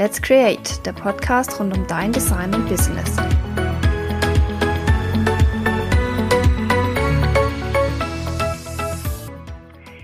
[0.00, 3.16] Let's Create, der Podcast rund um dein Design und Business.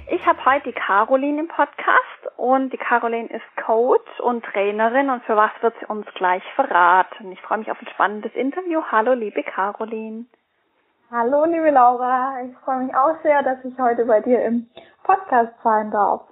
[0.08, 5.22] Ich habe heute die Caroline im Podcast und die Caroline ist Coach und Trainerin und
[5.26, 7.30] für was wird sie uns gleich verraten.
[7.30, 8.82] Ich freue mich auf ein spannendes Interview.
[8.90, 10.24] Hallo, liebe Caroline.
[11.12, 12.42] Hallo, liebe Laura.
[12.42, 14.68] Ich freue mich auch sehr, dass ich heute bei dir im
[15.04, 16.22] Podcast sein darf.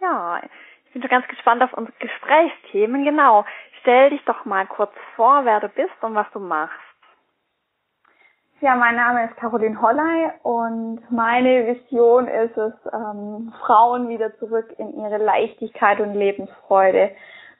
[0.00, 0.40] Ja,
[0.88, 3.04] ich bin schon ganz gespannt auf unsere Gesprächsthemen.
[3.04, 3.44] Genau.
[3.80, 6.74] Stell dich doch mal kurz vor, wer du bist und was du machst.
[8.60, 14.74] Ja, mein Name ist Caroline Holley und meine Vision ist es, ähm, Frauen wieder zurück
[14.78, 17.12] in ihre Leichtigkeit und Lebensfreude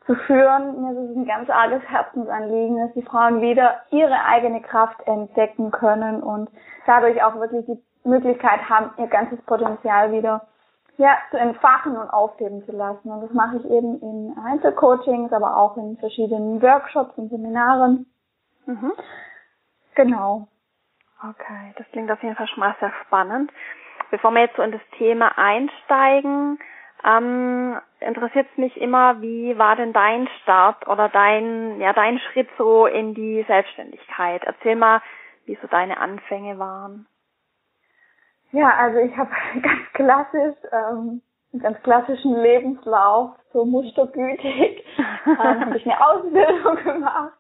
[0.07, 0.83] zu führen.
[0.83, 6.21] Mir ist ein ganz arges Herzensanliegen, dass die Frauen wieder ihre eigene Kraft entdecken können
[6.21, 6.51] und
[6.87, 10.49] dadurch auch wirklich die Möglichkeit haben, ihr ganzes Potenzial wieder
[10.99, 13.11] ja, zu entfachen und aufleben zu lassen.
[13.11, 18.07] Und das mache ich eben in Einzelcoachings, aber auch in verschiedenen Workshops und Seminaren.
[18.67, 18.93] Mhm.
[19.95, 20.49] Genau.
[21.23, 23.53] Okay, das klingt auf jeden Fall schon mal sehr spannend.
[24.11, 26.59] Bevor wir jetzt so in das Thema einsteigen,
[27.05, 32.49] ähm, interessiert es mich immer, wie war denn dein Start oder dein, ja, dein Schritt
[32.59, 34.43] so in die Selbstständigkeit?
[34.45, 35.01] Erzähl mal,
[35.45, 37.07] wie so deine Anfänge waren.
[38.53, 39.31] Ja, also ich habe
[39.63, 44.85] ganz klassisch, ähm, einen ganz klassischen Lebenslauf, so mustergültig,
[45.27, 47.33] ähm, habe ich eine Ausbildung gemacht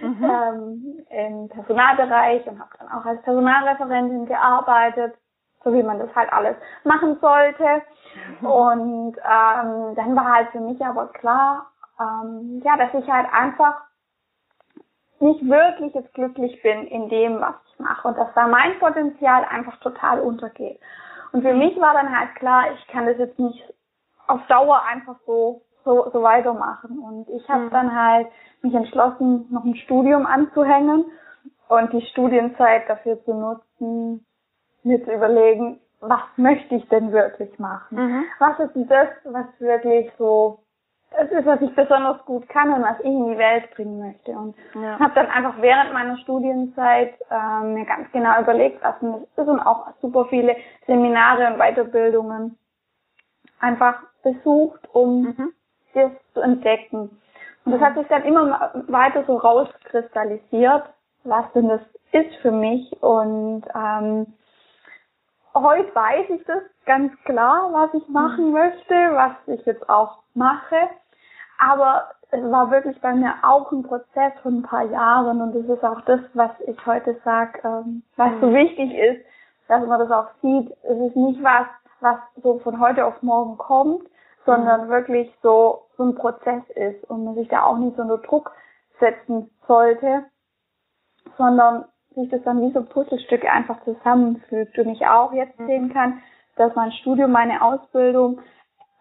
[0.00, 0.24] mhm.
[0.24, 5.14] ähm, im Personalbereich und habe dann auch als Personalreferentin gearbeitet,
[5.62, 7.82] so wie man das halt alles machen sollte.
[8.40, 8.46] Mhm.
[8.46, 11.66] Und ähm, dann war halt für mich aber klar,
[12.00, 13.82] ähm, ja, dass ich halt einfach
[15.24, 19.44] nicht wirklich jetzt glücklich bin in dem, was ich mache und dass da mein Potenzial
[19.44, 20.78] einfach total untergeht.
[21.32, 23.74] Und für mich war dann halt klar, ich kann das jetzt nicht
[24.28, 26.98] auf Dauer einfach so so, so weitermachen.
[26.98, 27.70] Und ich habe mhm.
[27.70, 28.28] dann halt
[28.62, 31.04] mich entschlossen, noch ein Studium anzuhängen
[31.68, 34.26] und die Studienzeit dafür zu nutzen,
[34.82, 37.98] mir zu überlegen, was möchte ich denn wirklich machen?
[37.98, 38.24] Mhm.
[38.38, 40.60] Was ist das, was wirklich so
[41.18, 44.32] es ist, was ich besonders gut kann und was ich in die Welt bringen möchte.
[44.32, 44.98] Und ja.
[44.98, 49.60] habe dann einfach während meiner Studienzeit ähm, mir ganz genau überlegt, was mir ist und
[49.60, 52.58] auch super viele Seminare und Weiterbildungen
[53.60, 55.52] einfach besucht, um mhm.
[55.94, 57.20] das zu entdecken.
[57.64, 60.84] Und das hat sich dann immer weiter so rauskristallisiert,
[61.24, 61.80] was denn das
[62.12, 62.92] ist für mich.
[63.02, 64.34] Und ähm,
[65.54, 68.52] heute weiß ich das ganz klar, was ich machen mhm.
[68.52, 70.76] möchte, was ich jetzt auch mache.
[71.58, 75.76] Aber es war wirklich bei mir auch ein Prozess von ein paar Jahren und das
[75.76, 78.54] ist auch das, was ich heute sage, ähm, was so mhm.
[78.54, 79.24] wichtig ist,
[79.68, 80.70] dass man das auch sieht.
[80.82, 81.66] Es ist nicht was,
[82.00, 84.08] was so von heute auf morgen kommt,
[84.44, 84.90] sondern mhm.
[84.90, 88.52] wirklich so, so ein Prozess ist und man sich da auch nicht so unter Druck
[88.98, 90.24] setzen sollte,
[91.38, 95.66] sondern sich das dann wie so Puzzlestücke einfach zusammenfügt und ich auch jetzt mhm.
[95.66, 96.20] sehen kann,
[96.56, 98.40] dass mein Studium, meine Ausbildung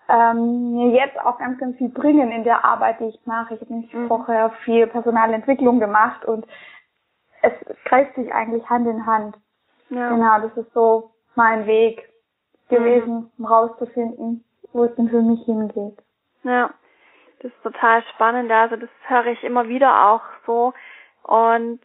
[0.10, 3.56] ähm, mir jetzt auch ganz, ganz viel bringen in der Arbeit, die ich mache.
[3.56, 4.08] Ich habe nämlich mhm.
[4.08, 6.46] vorher viel Personalentwicklung gemacht und
[7.42, 7.54] es
[7.86, 9.38] greift sich eigentlich Hand in Hand.
[9.90, 10.10] Ja.
[10.10, 12.10] Genau, das ist so mein Weg
[12.70, 13.32] gewesen, mhm.
[13.38, 15.98] um rauszufinden, wo es denn für mich hingeht.
[16.44, 16.72] Ja,
[17.42, 18.52] das ist total spannend.
[18.52, 20.74] Also das höre ich immer wieder auch so.
[21.24, 21.80] Und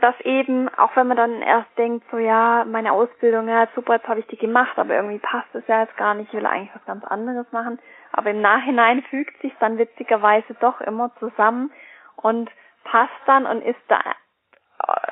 [0.00, 4.08] das eben, auch wenn man dann erst denkt, so ja, meine Ausbildung, ja super, jetzt
[4.08, 6.74] habe ich die gemacht, aber irgendwie passt es ja jetzt gar nicht, ich will eigentlich
[6.74, 7.78] was ganz anderes machen.
[8.12, 11.72] Aber im Nachhinein fügt sich dann witzigerweise doch immer zusammen
[12.16, 12.50] und
[12.84, 14.00] passt dann und ist da,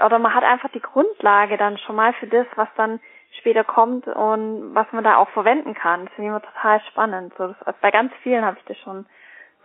[0.04, 3.00] oder man hat einfach die Grundlage dann schon mal für das, was dann
[3.38, 6.06] später kommt und was man da auch verwenden kann.
[6.06, 7.34] Das finde ich immer total spannend.
[7.36, 9.06] So, das, bei ganz vielen habe ich das schon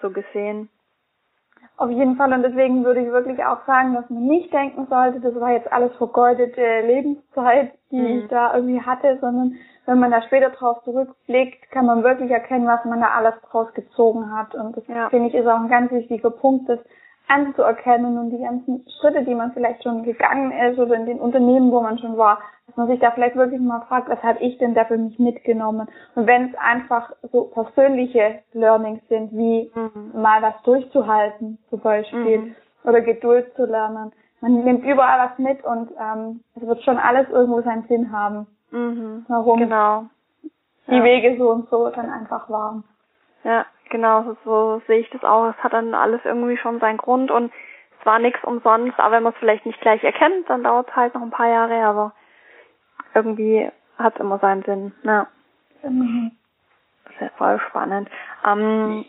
[0.01, 0.69] so gesehen.
[1.75, 5.19] Auf jeden Fall und deswegen würde ich wirklich auch sagen, dass man nicht denken sollte,
[5.19, 8.19] das war jetzt alles vergeudete Lebenszeit, die mhm.
[8.19, 12.67] ich da irgendwie hatte, sondern wenn man da später drauf zurückblickt, kann man wirklich erkennen,
[12.67, 14.55] was man da alles draus gezogen hat.
[14.55, 15.09] Und das ja.
[15.09, 16.79] finde ich ist auch ein ganz wichtiger Punkt, das
[17.27, 21.71] anzuerkennen und die ganzen Schritte, die man vielleicht schon gegangen ist oder in den Unternehmen,
[21.71, 24.57] wo man schon war, dass man sich da vielleicht wirklich mal fragt, was habe ich
[24.57, 25.87] denn da für mich mitgenommen?
[26.15, 30.21] Und wenn es einfach so persönliche Learnings sind, wie mhm.
[30.21, 32.55] mal was durchzuhalten zum Beispiel mhm.
[32.83, 34.11] oder Geduld zu lernen.
[34.41, 38.45] Man nimmt überall was mit und ähm, es wird schon alles irgendwo seinen Sinn haben.
[38.71, 39.25] Mhm.
[39.29, 40.05] Warum genau.
[40.87, 41.03] die ja.
[41.03, 42.83] Wege so und so dann einfach waren.
[43.43, 45.49] Ja, genau, so, so sehe ich das auch.
[45.49, 47.51] Es hat dann alles irgendwie schon seinen Grund und
[47.99, 50.95] es war nichts umsonst, aber wenn man es vielleicht nicht gleich erkennt, dann dauert es
[50.95, 52.13] halt noch ein paar Jahre, aber
[53.13, 54.93] irgendwie hat es immer seinen Sinn.
[55.03, 55.27] Ja.
[55.83, 56.31] Mhm.
[57.05, 58.09] Das ist ja voll spannend.
[58.45, 59.05] Ähm,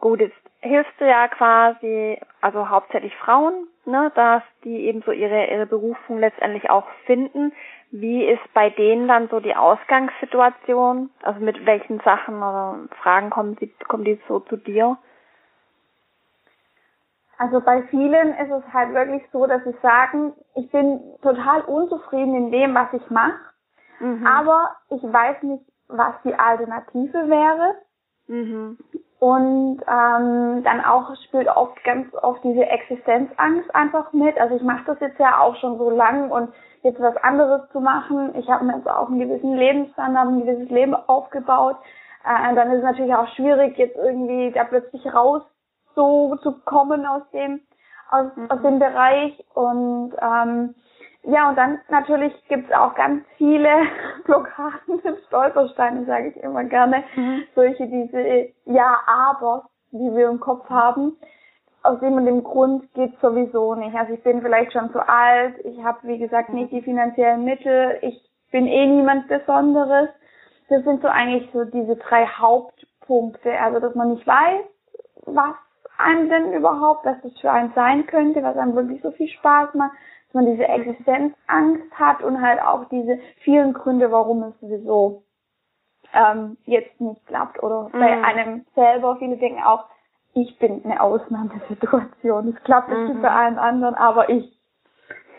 [0.00, 5.46] gut, jetzt hilfst du ja quasi, also hauptsächlich Frauen, ne, dass die eben so ihre,
[5.46, 7.52] ihre Berufung letztendlich auch finden.
[7.90, 11.10] Wie ist bei denen dann so die Ausgangssituation?
[11.22, 14.98] Also mit welchen Sachen oder Fragen kommen sie, kommen die so zu dir?
[17.38, 22.34] Also bei vielen ist es halt wirklich so, dass sie sagen, ich bin total unzufrieden
[22.34, 23.38] in dem, was ich mache,
[24.00, 24.26] mhm.
[24.26, 27.74] aber ich weiß nicht, was die Alternative wäre.
[28.26, 28.78] Mhm.
[29.20, 34.38] Und ähm, dann auch spielt oft ganz oft diese Existenzangst einfach mit.
[34.38, 37.80] Also ich mache das jetzt ja auch schon so lang und jetzt was anderes zu
[37.80, 38.32] machen.
[38.36, 41.76] Ich habe mir jetzt auch einen gewissen Lebensstandard, ein gewisses Leben aufgebaut.
[42.24, 45.42] Äh, dann ist es natürlich auch schwierig, jetzt irgendwie da plötzlich raus
[45.96, 47.60] so zu kommen aus dem
[48.10, 48.50] aus, mhm.
[48.50, 50.74] aus dem Bereich und ähm,
[51.30, 53.68] ja, und dann natürlich gibt's auch ganz viele
[54.24, 57.42] Blockaden, Stolpersteine, sage ich immer gerne, mhm.
[57.54, 61.18] solche diese Ja-Aber, die wir im Kopf haben.
[61.82, 63.94] Aus dem und dem Grund geht's sowieso nicht.
[63.94, 67.98] Also ich bin vielleicht schon zu alt, ich habe wie gesagt nicht die finanziellen Mittel,
[68.00, 68.18] ich
[68.50, 70.08] bin eh niemand Besonderes.
[70.70, 73.52] Das sind so eigentlich so diese drei Hauptpunkte.
[73.60, 74.64] Also dass man nicht weiß,
[75.26, 75.54] was
[75.98, 79.74] einem denn überhaupt, was das für einen sein könnte, was einem wirklich so viel Spaß
[79.74, 79.92] macht
[80.28, 85.22] dass man diese Existenzangst hat und halt auch diese vielen Gründe, warum es sowieso
[86.12, 87.62] ähm, jetzt nicht klappt.
[87.62, 87.98] Oder mhm.
[87.98, 89.86] bei einem selber, viele denken auch,
[90.34, 92.54] ich bin eine Ausnahmesituation.
[92.54, 93.06] Es klappt mhm.
[93.06, 94.54] nicht bei allen anderen, aber ich.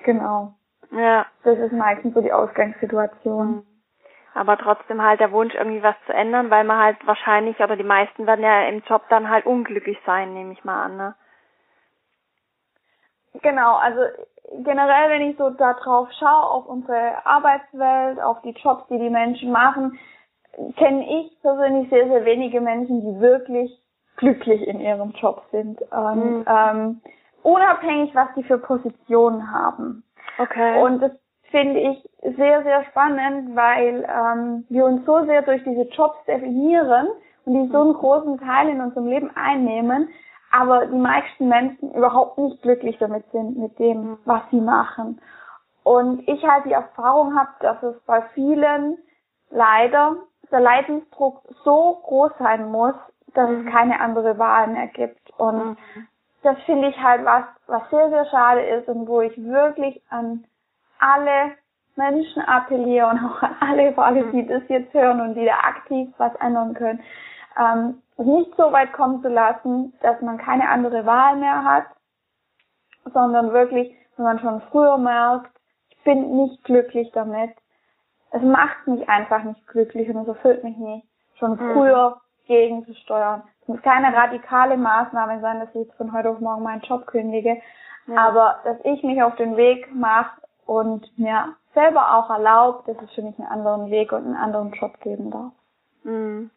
[0.04, 0.54] Genau.
[0.92, 1.28] Ja.
[1.44, 3.48] Das ist meistens so die Ausgangssituation.
[3.48, 3.66] Mhm.
[4.34, 7.84] Aber trotzdem halt der Wunsch, irgendwie was zu ändern, weil man halt wahrscheinlich, oder die
[7.84, 11.16] meisten werden ja im Job dann halt unglücklich sein, nehme ich mal an, ne?
[13.42, 14.02] Genau, also
[14.64, 19.10] generell, wenn ich so da drauf schaue, auf unsere Arbeitswelt, auf die Jobs, die die
[19.10, 20.00] Menschen machen,
[20.78, 23.72] kenne ich persönlich sehr, sehr wenige Menschen, die wirklich
[24.18, 25.82] glücklich in ihrem Job sind.
[25.92, 26.46] Und mhm.
[26.48, 27.02] ähm,
[27.44, 30.04] unabhängig, was die für Positionen haben.
[30.38, 30.82] Okay.
[30.82, 31.12] Und das
[31.52, 37.08] finde ich sehr, sehr spannend, weil ähm, wir uns so sehr durch diese Jobs definieren
[37.46, 40.10] und die so einen großen Teil in unserem Leben einnehmen,
[40.52, 45.22] aber die meisten Menschen überhaupt nicht glücklich damit sind, mit dem, was sie machen.
[45.84, 48.98] Und ich halt die Erfahrung habe, dass es bei vielen
[49.50, 50.16] leider
[50.52, 52.96] der Leidensdruck so groß sein muss,
[53.34, 53.70] dass es mhm.
[53.70, 55.32] keine andere Wahl mehr gibt.
[55.38, 55.78] Und mhm.
[56.44, 60.46] das finde ich halt was, was sehr, sehr schade ist und wo ich wirklich an
[61.00, 61.54] alle
[61.96, 65.56] Menschen appelliere und auch an alle, vor allem, die das jetzt hören und die da
[65.60, 67.02] aktiv was ändern können,
[67.58, 71.86] ähm, nicht so weit kommen zu lassen, dass man keine andere Wahl mehr hat,
[73.14, 75.52] sondern wirklich, wenn man schon früher merkt,
[75.90, 77.52] ich bin nicht glücklich damit,
[78.32, 81.08] es macht mich einfach nicht glücklich und es erfüllt mich nicht,
[81.38, 81.74] schon mhm.
[81.74, 82.48] früher mhm.
[82.48, 83.44] gegenzusteuern.
[83.62, 87.08] Es muss keine radikale Maßnahme sein, dass ich jetzt von heute auf morgen meinen Job
[87.08, 87.62] kündige,
[88.08, 88.18] ja.
[88.18, 93.12] aber dass ich mich auf den Weg mache und mir selber auch erlaubt, dass es
[93.12, 95.54] für mich einen anderen Weg und einen anderen Job geben darf.
[96.04, 96.52] Mhm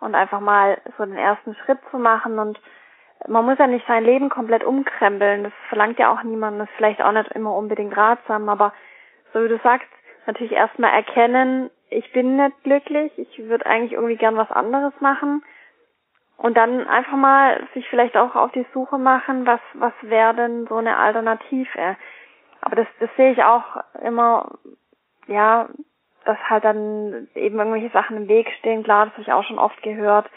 [0.00, 2.60] und einfach mal so den ersten Schritt zu machen und
[3.26, 5.44] man muss ja nicht sein Leben komplett umkrempeln.
[5.44, 6.60] Das verlangt ja auch niemand.
[6.60, 8.72] Das ist vielleicht auch nicht immer unbedingt ratsam, aber
[9.32, 9.88] so wie du sagst,
[10.26, 15.42] natürlich erstmal erkennen, ich bin nicht glücklich, ich würde eigentlich irgendwie gern was anderes machen.
[16.36, 20.66] Und dann einfach mal sich vielleicht auch auf die Suche machen, was, was wäre denn
[20.68, 21.96] so eine Alternative.
[22.60, 24.58] Aber das, das sehe ich auch immer,
[25.26, 25.68] ja,
[26.28, 28.84] dass halt dann eben irgendwelche Sachen im Weg stehen.
[28.84, 30.28] Klar, das habe ich auch schon oft gehört.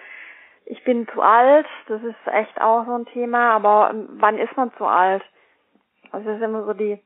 [0.63, 4.55] Ich bin zu alt, das ist echt auch so ein Thema, aber ähm, wann ist
[4.55, 5.21] man zu alt?
[6.13, 6.98] Also das ist immer so die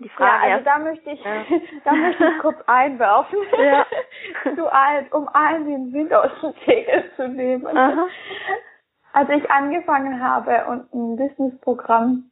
[0.00, 0.48] die Frage.
[0.48, 1.44] Ja, also da möchte ich, ja.
[1.84, 3.38] da möchte ich kurz einwerfen.
[3.58, 3.86] Ja.
[4.54, 7.74] zu alt, um allen den Wind aus dem Segel zu nehmen.
[7.74, 8.06] Aha.
[9.14, 12.29] Als ich angefangen habe und ein Businessprogramm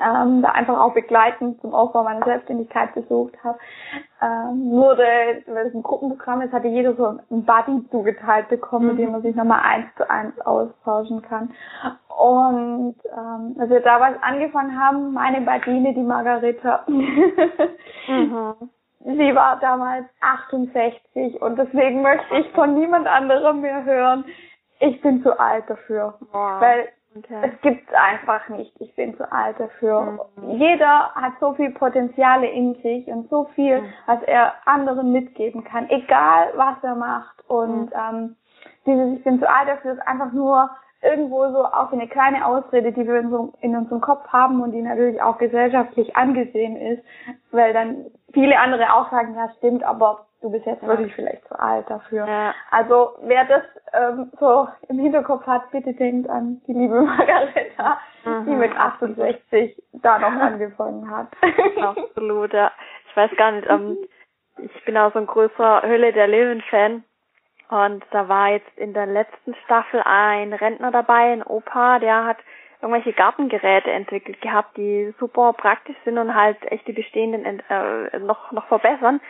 [0.00, 3.58] ähm, da einfach auch begleitend zum Aufbau meiner Selbstständigkeit besucht habe,
[4.20, 5.04] ähm, wurde,
[5.46, 8.90] weil es ein Gruppenprogramm ist, hatte jeder so ein Buddy zugeteilt bekommen, mhm.
[8.92, 11.50] mit dem man sich nochmal eins zu eins austauschen kann.
[12.08, 17.32] Und ähm, als wir damals angefangen haben, meine Badine, die Margareta, mhm.
[19.00, 24.24] sie war damals 68 und deswegen möchte ich von niemand anderem mehr hören,
[24.80, 26.14] ich bin zu alt dafür.
[26.32, 26.60] Wow.
[26.60, 27.40] Weil Okay.
[27.42, 28.72] Es gibt's einfach nicht.
[28.80, 30.26] Ich bin zu alt dafür.
[30.36, 30.50] Mhm.
[30.50, 33.92] Jeder hat so viel Potenziale in sich und so viel, mhm.
[34.06, 37.48] was er anderen mitgeben kann, egal was er macht.
[37.48, 37.92] Und mhm.
[37.94, 38.36] ähm,
[38.86, 40.70] dieses Ich bin zu alt dafür ist einfach nur
[41.02, 44.72] irgendwo so auch eine kleine Ausrede, die wir in, so, in unserem Kopf haben und
[44.72, 47.02] die natürlich auch gesellschaftlich angesehen ist,
[47.52, 51.58] weil dann viele andere auch sagen, ja stimmt, aber du bist jetzt wirklich vielleicht zu
[51.58, 52.28] alt dafür.
[52.28, 52.54] Ja.
[52.70, 53.62] Also wer das
[53.94, 58.44] ähm, so im Hinterkopf hat, bitte denkt an die liebe Margareta, mhm.
[58.44, 61.28] die mit 68 da noch angefangen hat.
[61.82, 62.70] Absolut, ja.
[63.08, 63.96] Ich weiß gar nicht, ähm,
[64.58, 67.04] ich bin auch so ein größer Hölle der Löwen-Fan.
[67.70, 72.36] Und da war jetzt in der letzten Staffel ein Rentner dabei, ein Opa, der hat
[72.82, 78.52] irgendwelche Gartengeräte entwickelt gehabt, die super praktisch sind und halt echt die bestehenden äh, noch
[78.52, 79.22] noch verbessern.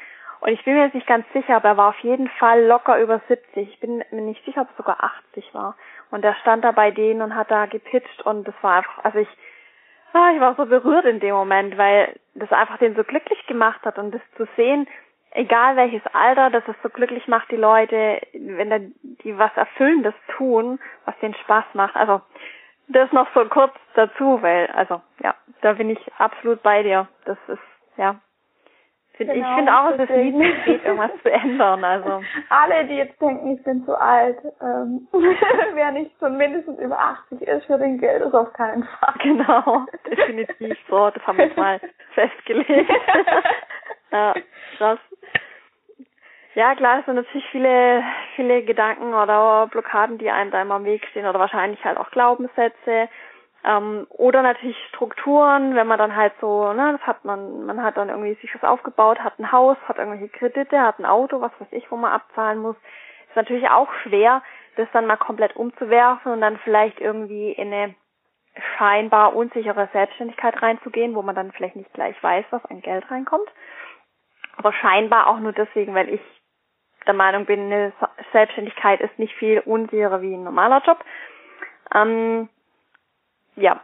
[0.45, 3.01] Und ich bin mir jetzt nicht ganz sicher, aber er war auf jeden Fall locker
[3.01, 3.67] über 70.
[3.67, 5.75] Ich bin mir nicht sicher, ob es sogar 80 war.
[6.11, 9.21] Und er stand da bei denen und hat da gepitcht und das war einfach, also
[9.21, 9.29] ich,
[10.13, 13.81] ah, ich war so berührt in dem Moment, weil das einfach den so glücklich gemacht
[13.87, 14.87] hat und das zu sehen,
[15.31, 18.81] egal welches Alter, dass es so glücklich macht, die Leute, wenn da
[19.25, 21.97] die was Erfüllendes tun, was denen Spaß macht.
[21.97, 22.21] Also
[22.89, 27.09] das noch so kurz dazu, weil, also ja, da bin ich absolut bei dir.
[27.25, 27.63] Das ist,
[27.97, 28.17] ja.
[29.17, 31.85] Find, genau, ich finde auch, es ist nie zu spät, irgendwas zu ändern.
[31.85, 35.07] Also alle, die jetzt denken, ich bin zu alt, ähm,
[35.75, 39.15] wer nicht schon mindestens über 80 ist, für den Geld ist auf keinen Fall.
[39.21, 41.11] Genau, definitiv so.
[41.11, 41.81] Das haben wir jetzt mal
[42.15, 42.91] festgelegt.
[44.11, 44.35] ja,
[44.79, 44.99] krass.
[46.55, 48.03] Ja, klar, es sind natürlich viele,
[48.37, 52.11] viele Gedanken oder Blockaden, die einem da immer am Weg stehen oder wahrscheinlich halt auch
[52.11, 53.09] Glaubenssätze.
[53.65, 57.97] Ähm, oder natürlich Strukturen, wenn man dann halt so, ne, das hat man, man hat
[57.97, 61.53] dann irgendwie sich was aufgebaut, hat ein Haus, hat irgendwelche Kredite, hat ein Auto, was
[61.59, 62.77] weiß ich, wo man abzahlen muss.
[63.29, 64.43] Ist natürlich auch schwer,
[64.77, 67.95] das dann mal komplett umzuwerfen und dann vielleicht irgendwie in eine
[68.77, 73.49] scheinbar unsichere Selbstständigkeit reinzugehen, wo man dann vielleicht nicht gleich weiß, was an Geld reinkommt.
[74.57, 76.21] Aber scheinbar auch nur deswegen, weil ich
[77.07, 77.93] der Meinung bin, eine
[78.33, 81.05] Selbstständigkeit ist nicht viel unsicherer wie ein normaler Job.
[81.95, 82.49] Ähm,
[83.57, 83.81] ja,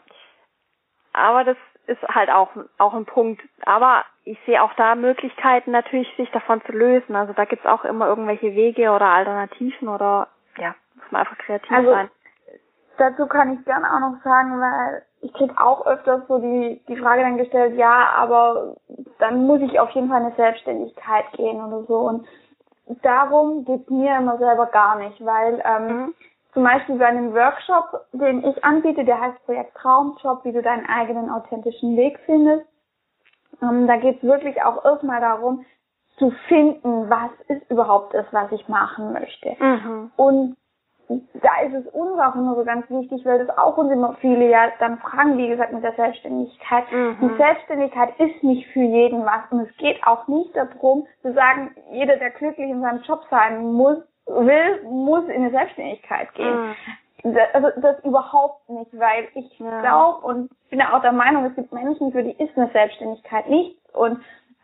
[1.12, 3.42] aber das ist halt auch auch ein Punkt.
[3.64, 7.16] Aber ich sehe auch da Möglichkeiten natürlich, sich davon zu lösen.
[7.16, 11.70] Also da gibt's auch immer irgendwelche Wege oder Alternativen oder ja, muss man einfach kreativ
[11.70, 12.10] also, sein.
[12.98, 16.96] Dazu kann ich gerne auch noch sagen, weil ich krieg auch öfters so die die
[16.96, 18.76] Frage dann gestellt, ja, aber
[19.18, 22.26] dann muss ich auf jeden Fall eine Selbstständigkeit gehen oder so und
[23.02, 26.14] darum geht mir immer selber gar nicht, weil ähm, mhm.
[26.52, 30.86] Zum Beispiel bei einem Workshop, den ich anbiete, der heißt Projekt Traumjob, wie du deinen
[30.86, 32.66] eigenen authentischen Weg findest,
[33.62, 35.64] ähm, da geht es wirklich auch erstmal darum,
[36.18, 39.56] zu finden, was ist überhaupt das, was ich machen möchte.
[39.58, 40.10] Mhm.
[40.16, 40.56] Und
[41.08, 44.48] da ist es uns auch immer so ganz wichtig, weil das auch uns immer viele
[44.48, 46.84] ja dann fragen, wie gesagt, mit der Selbstständigkeit.
[46.92, 47.16] Mhm.
[47.20, 51.74] Die Selbstständigkeit ist nicht für jeden was und es geht auch nicht darum zu sagen,
[51.90, 53.98] jeder, der glücklich in seinem Job sein muss,
[54.30, 56.68] will, muss in eine Selbstständigkeit gehen.
[56.68, 56.74] Mhm.
[57.22, 59.80] Das, also das überhaupt nicht, weil ich ja.
[59.82, 63.78] glaube und bin auch der Meinung, es gibt Menschen, für die ist eine Selbstständigkeit nichts
[63.94, 64.20] und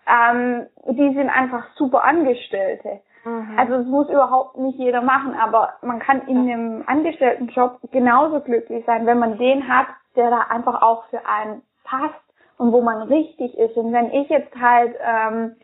[0.07, 3.01] ähm, die sind einfach super Angestellte.
[3.25, 3.59] Mhm.
[3.59, 8.85] Also es muss überhaupt nicht jeder machen, aber man kann in einem Angestelltenjob genauso glücklich
[8.87, 12.15] sein, wenn man den hat, der da einfach auch für einen passt
[12.57, 13.77] und wo man richtig ist.
[13.77, 15.57] Und wenn ich jetzt halt ähm,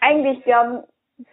[0.00, 0.84] eigentlich gern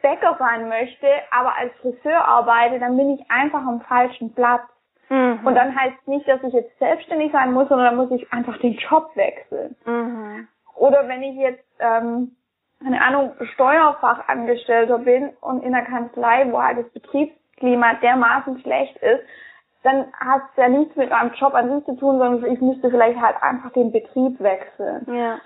[0.01, 4.61] Bäcker sein möchte, aber als Friseur arbeite, dann bin ich einfach am falschen Platz.
[5.09, 5.39] Mhm.
[5.43, 8.57] Und dann heißt nicht, dass ich jetzt selbstständig sein muss, sondern dann muss ich einfach
[8.59, 9.75] den Job wechseln.
[9.85, 10.47] Mhm.
[10.75, 12.35] Oder wenn ich jetzt ähm,
[12.83, 19.23] keine Ahnung, Steuerfachangestellter bin und in der Kanzlei, wo halt das Betriebsklima dermaßen schlecht ist,
[19.83, 22.89] dann hat es ja nichts mit meinem Job an sich zu tun, sondern ich müsste
[22.89, 25.05] vielleicht halt einfach den Betrieb wechseln.
[25.13, 25.39] Ja.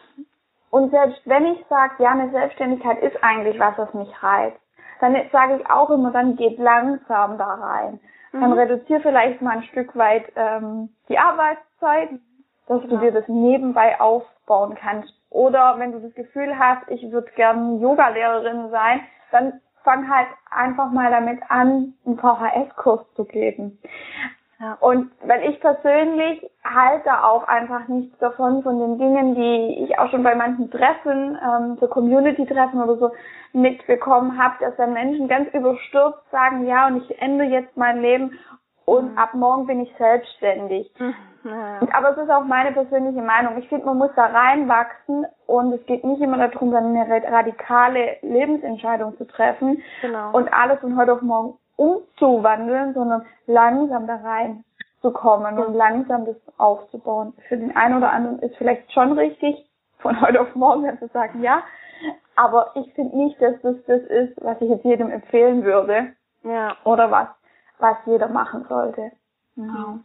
[0.76, 4.60] Und selbst wenn ich sage, ja, eine Selbstständigkeit ist eigentlich was, was mich reizt,
[5.00, 8.02] dann sage ich auch immer, dann geht langsam da rein.
[8.34, 8.42] Mhm.
[8.42, 12.10] Dann reduziere vielleicht mal ein Stück weit ähm, die Arbeitszeit,
[12.68, 12.88] dass ja.
[12.90, 15.14] du dir das nebenbei aufbauen kannst.
[15.30, 19.00] Oder wenn du das Gefühl hast, ich würde gern Yoga-Lehrerin sein,
[19.32, 23.80] dann fang halt einfach mal damit an, einen VHS-Kurs zu geben.
[24.60, 24.78] Ja.
[24.80, 30.10] Und weil ich persönlich halte auch einfach nichts davon, von den Dingen, die ich auch
[30.10, 33.12] schon bei manchen Treffen, ähm, so Community-Treffen oder so
[33.52, 38.40] mitbekommen habe, dass dann Menschen ganz überstürzt sagen, ja, und ich ende jetzt mein Leben
[38.86, 39.18] und mhm.
[39.18, 40.92] ab morgen bin ich selbstständig.
[41.00, 41.16] Mhm.
[41.44, 41.80] Ja.
[41.94, 43.58] Aber es ist auch meine persönliche Meinung.
[43.58, 48.18] Ich finde, man muss da reinwachsen und es geht nicht immer darum, dann eine radikale
[48.22, 50.32] Lebensentscheidung zu treffen genau.
[50.32, 54.64] und alles von heute auf morgen umzuwandeln, sondern langsam da rein
[55.02, 55.64] zu kommen ja.
[55.64, 57.34] und langsam das aufzubauen.
[57.48, 59.56] Für den einen oder anderen ist vielleicht schon richtig,
[60.00, 61.64] von heute auf morgen dann zu sagen, ja,
[62.36, 66.14] aber ich finde nicht, dass das das ist, was ich jetzt jedem empfehlen würde.
[66.44, 66.76] Ja.
[66.84, 67.28] Oder was,
[67.80, 69.12] was jeder machen sollte.
[69.56, 70.00] Genau.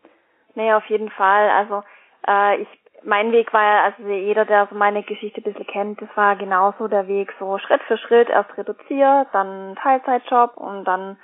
[0.54, 1.50] Nee, auf jeden Fall.
[1.50, 1.82] Also
[2.26, 2.68] äh, ich
[3.02, 6.36] mein Weg war ja, also jeder, der so meine Geschichte ein bisschen kennt, das war
[6.36, 11.16] genauso der Weg, so Schritt für Schritt, erst reduziert, dann Teilzeitjob und dann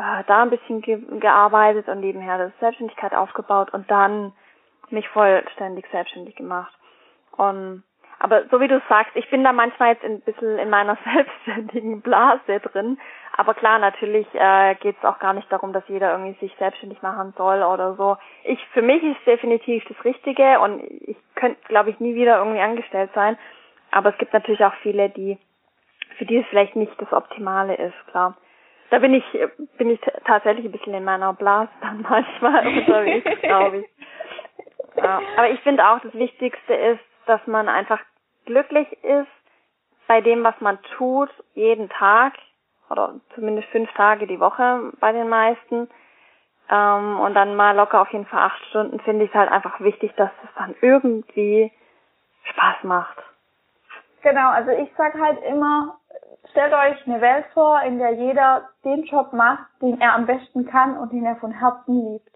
[0.00, 4.32] äh, da ein bisschen ge gearbeitet und nebenher das Selbstständigkeit aufgebaut und dann
[4.88, 6.72] mich vollständig selbstständig gemacht.
[7.36, 7.84] Und
[8.18, 12.02] aber so wie du sagst, ich bin da manchmal jetzt ein bisschen in meiner selbstständigen
[12.02, 12.98] Blase drin.
[13.36, 17.00] Aber klar, natürlich äh, geht es auch gar nicht darum, dass jeder irgendwie sich selbstständig
[17.02, 18.16] machen soll oder so.
[18.44, 22.60] Ich für mich ist definitiv das Richtige und ich könnte, glaube ich, nie wieder irgendwie
[22.60, 23.38] angestellt sein.
[23.90, 25.38] Aber es gibt natürlich auch viele, die
[26.18, 28.36] für die es vielleicht nicht das Optimale ist, klar.
[28.90, 29.24] Da bin ich
[29.78, 33.86] bin ich tatsächlich ein bisschen in meiner Blase dann manchmal unterwegs, glaube ich.
[34.96, 38.00] Ja, aber ich finde auch, das Wichtigste ist, dass man einfach
[38.44, 39.28] glücklich ist
[40.08, 42.34] bei dem, was man tut, jeden Tag
[42.90, 45.88] oder zumindest fünf Tage die Woche bei den meisten.
[46.68, 49.80] Ähm, und dann mal locker auf jeden Fall acht Stunden finde ich es halt einfach
[49.80, 51.72] wichtig, dass es dann irgendwie
[52.42, 53.16] Spaß macht.
[54.22, 55.99] Genau, also ich sag halt immer,
[56.50, 60.66] stellt euch eine Welt vor, in der jeder den Job macht, den er am besten
[60.66, 62.30] kann und den er von Herzen liebt.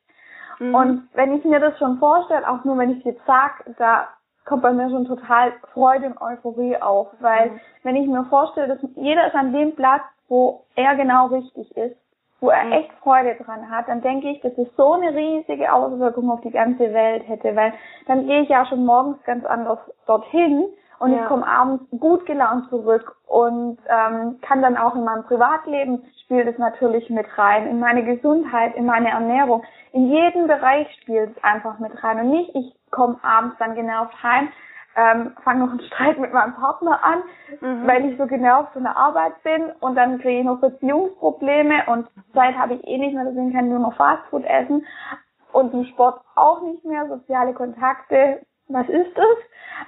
[0.59, 0.75] Mhm.
[0.75, 4.09] Und wenn ich mir das schon vorstelle, auch nur wenn ich es jetzt sag, da
[4.45, 7.61] kommt bei mir schon total Freude und Euphorie auf, weil mhm.
[7.83, 11.97] wenn ich mir vorstelle, dass jeder ist an dem Platz, wo er genau richtig ist,
[12.41, 12.73] wo er mhm.
[12.73, 16.51] echt Freude dran hat, dann denke ich, dass es so eine riesige Auswirkung auf die
[16.51, 17.73] ganze Welt hätte, weil
[18.07, 20.65] dann gehe ich ja schon morgens ganz anders dorthin
[20.99, 21.23] und ja.
[21.23, 26.49] ich komme abends gut gelaunt zurück und ähm, kann dann auch in meinem Privatleben spielt
[26.49, 31.45] es natürlich mit rein, in meine Gesundheit, in meine Ernährung, in jeden Bereich spielt es
[31.45, 34.49] einfach mit rein und nicht ich komme abends dann genervt heim,
[34.97, 37.23] ähm, fange noch einen Streit mit meinem Partner an,
[37.61, 37.87] mhm.
[37.87, 42.09] weil ich so genervt von der Arbeit bin und dann kriege ich noch Beziehungsprobleme und
[42.33, 44.87] Zeit habe ich eh nicht mehr, deswegen kann ich nur noch Fastfood essen
[45.53, 49.37] und im Sport auch nicht mehr, soziale Kontakte, was ist das?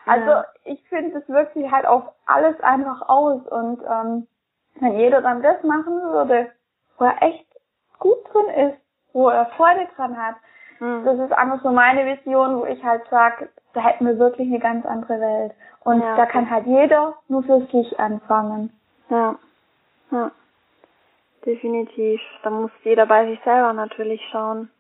[0.04, 0.44] Also ja.
[0.64, 4.26] ich finde, es wirkt sich halt auf alles einfach aus und ähm,
[4.80, 6.50] wenn jeder dann das machen würde,
[6.98, 7.46] wo er echt
[7.98, 8.78] gut drin ist,
[9.12, 10.36] wo er Freude dran hat,
[10.80, 11.04] Mhm.
[11.04, 14.58] Das ist einfach so meine Vision, wo ich halt sage, da hätten wir wirklich eine
[14.58, 15.52] ganz andere Welt.
[15.84, 16.16] Und ja.
[16.16, 18.72] da kann halt jeder nur für sich anfangen.
[19.08, 19.36] Ja.
[20.10, 20.30] Ja.
[21.44, 22.20] Definitiv.
[22.42, 24.70] Da muss jeder bei sich selber natürlich schauen.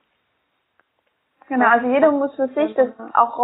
[1.48, 3.38] Genau, also jeder muss für sich das auch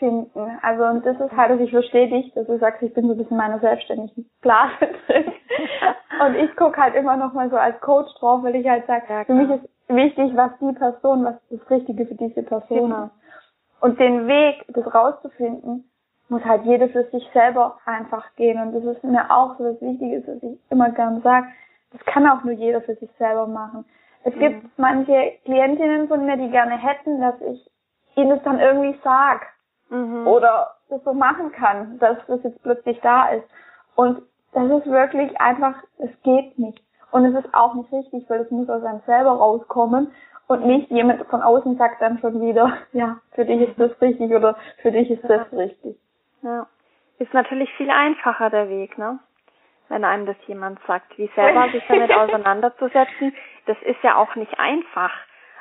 [0.00, 0.58] rausfinden.
[0.62, 3.12] Also und das ist halt, also ich verstehe dich, dass du sagst, ich bin so
[3.12, 5.32] ein bisschen in meiner selbstständigen Blase drin.
[6.26, 9.04] und ich gucke halt immer noch mal so als Coach drauf, weil ich halt sage,
[9.08, 13.04] ja, für mich ist wichtig, was die Person, was das Richtige für diese Person genau.
[13.04, 13.12] ist.
[13.80, 15.90] Und den Weg, das rauszufinden,
[16.28, 18.60] muss halt jeder für sich selber einfach gehen.
[18.60, 21.46] Und das ist mir auch so das Wichtige, was ich immer gern sage.
[21.92, 23.84] Das kann auch nur jeder für sich selber machen.
[24.22, 24.38] Es mhm.
[24.38, 27.68] gibt manche Klientinnen von mir, die gerne hätten, dass ich
[28.16, 29.46] ihnen das dann irgendwie sag.
[29.90, 30.26] Mhm.
[30.26, 33.48] Oder das so machen kann, dass das jetzt plötzlich da ist.
[33.94, 34.22] Und
[34.52, 36.82] das ist wirklich einfach, es geht nicht.
[37.12, 40.12] Und es ist auch nicht richtig, weil es muss aus einem selber rauskommen
[40.46, 44.32] und nicht jemand von außen sagt dann schon wieder, ja, für dich ist das richtig
[44.32, 45.96] oder für dich ist das richtig.
[46.42, 46.66] Ja.
[47.18, 49.18] Ist natürlich viel einfacher der Weg, ne?
[49.88, 53.34] Wenn einem das jemand sagt, wie selber sich damit auseinanderzusetzen,
[53.66, 55.12] das ist ja auch nicht einfach.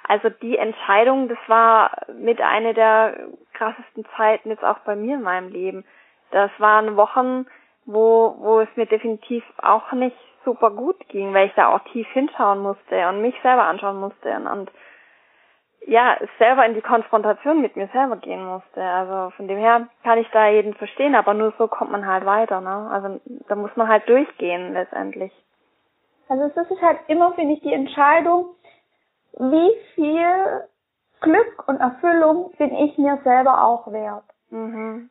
[0.07, 3.15] Also die Entscheidung, das war mit einer der
[3.59, 5.85] krassesten Zeiten jetzt auch bei mir in meinem Leben.
[6.31, 7.45] Das waren Wochen,
[7.85, 12.07] wo, wo es mir definitiv auch nicht super gut ging, weil ich da auch tief
[12.13, 14.71] hinschauen musste und mich selber anschauen musste und, und
[15.85, 18.81] ja, selber in die Konfrontation mit mir selber gehen musste.
[18.81, 22.25] Also von dem her kann ich da jeden verstehen, aber nur so kommt man halt
[22.25, 22.89] weiter, ne?
[22.91, 25.31] Also da muss man halt durchgehen letztendlich.
[26.27, 28.49] Also das ist halt immer, finde ich, die Entscheidung,
[29.39, 30.68] wie viel
[31.21, 34.23] Glück und Erfüllung bin ich mir selber auch wert.
[34.49, 35.09] Mhm.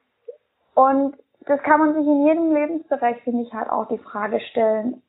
[0.75, 1.17] Und
[1.47, 5.03] das kann man sich in jedem Lebensbereich, finde ich, halt auch die Frage stellen.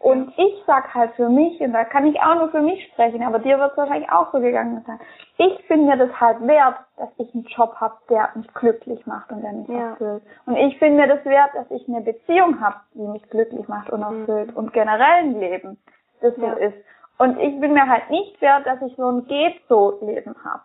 [0.00, 3.22] Und ich sag halt für mich, und da kann ich auch nur für mich sprechen,
[3.22, 5.00] aber dir wird es wahrscheinlich auch so gegangen sein.
[5.38, 9.32] Ich bin mir das halt wert, dass ich einen Job habe, der mich glücklich macht
[9.32, 9.90] und der mich ja.
[9.90, 10.22] erfüllt.
[10.44, 13.90] Und ich bin mir das wert, dass ich eine Beziehung habe, die mich glücklich macht
[13.90, 14.20] und mhm.
[14.20, 14.50] erfüllt.
[14.50, 14.56] Mhm.
[14.56, 15.78] Und generell ein Leben,
[16.20, 16.76] das so ist.
[17.18, 20.62] Und ich bin mir halt nicht wert, dass ich so ein Geht-so-Leben habe.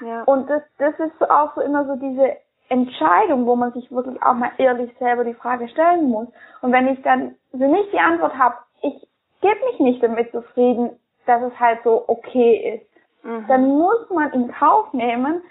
[0.00, 0.22] Ja.
[0.24, 2.36] Und das, das ist auch so immer so diese
[2.68, 6.28] Entscheidung, wo man sich wirklich auch mal ehrlich selber die Frage stellen muss.
[6.60, 9.08] Und wenn ich dann für mich die Antwort habe, ich
[9.40, 13.46] gebe mich nicht damit zufrieden, dass es halt so okay ist, mhm.
[13.46, 15.42] dann muss man in Kauf nehmen,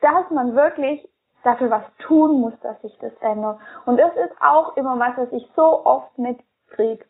[0.00, 1.06] dass man wirklich
[1.42, 3.58] dafür was tun muss, dass sich das ändert.
[3.86, 7.04] Und das ist auch immer was, was ich so oft mitkriege.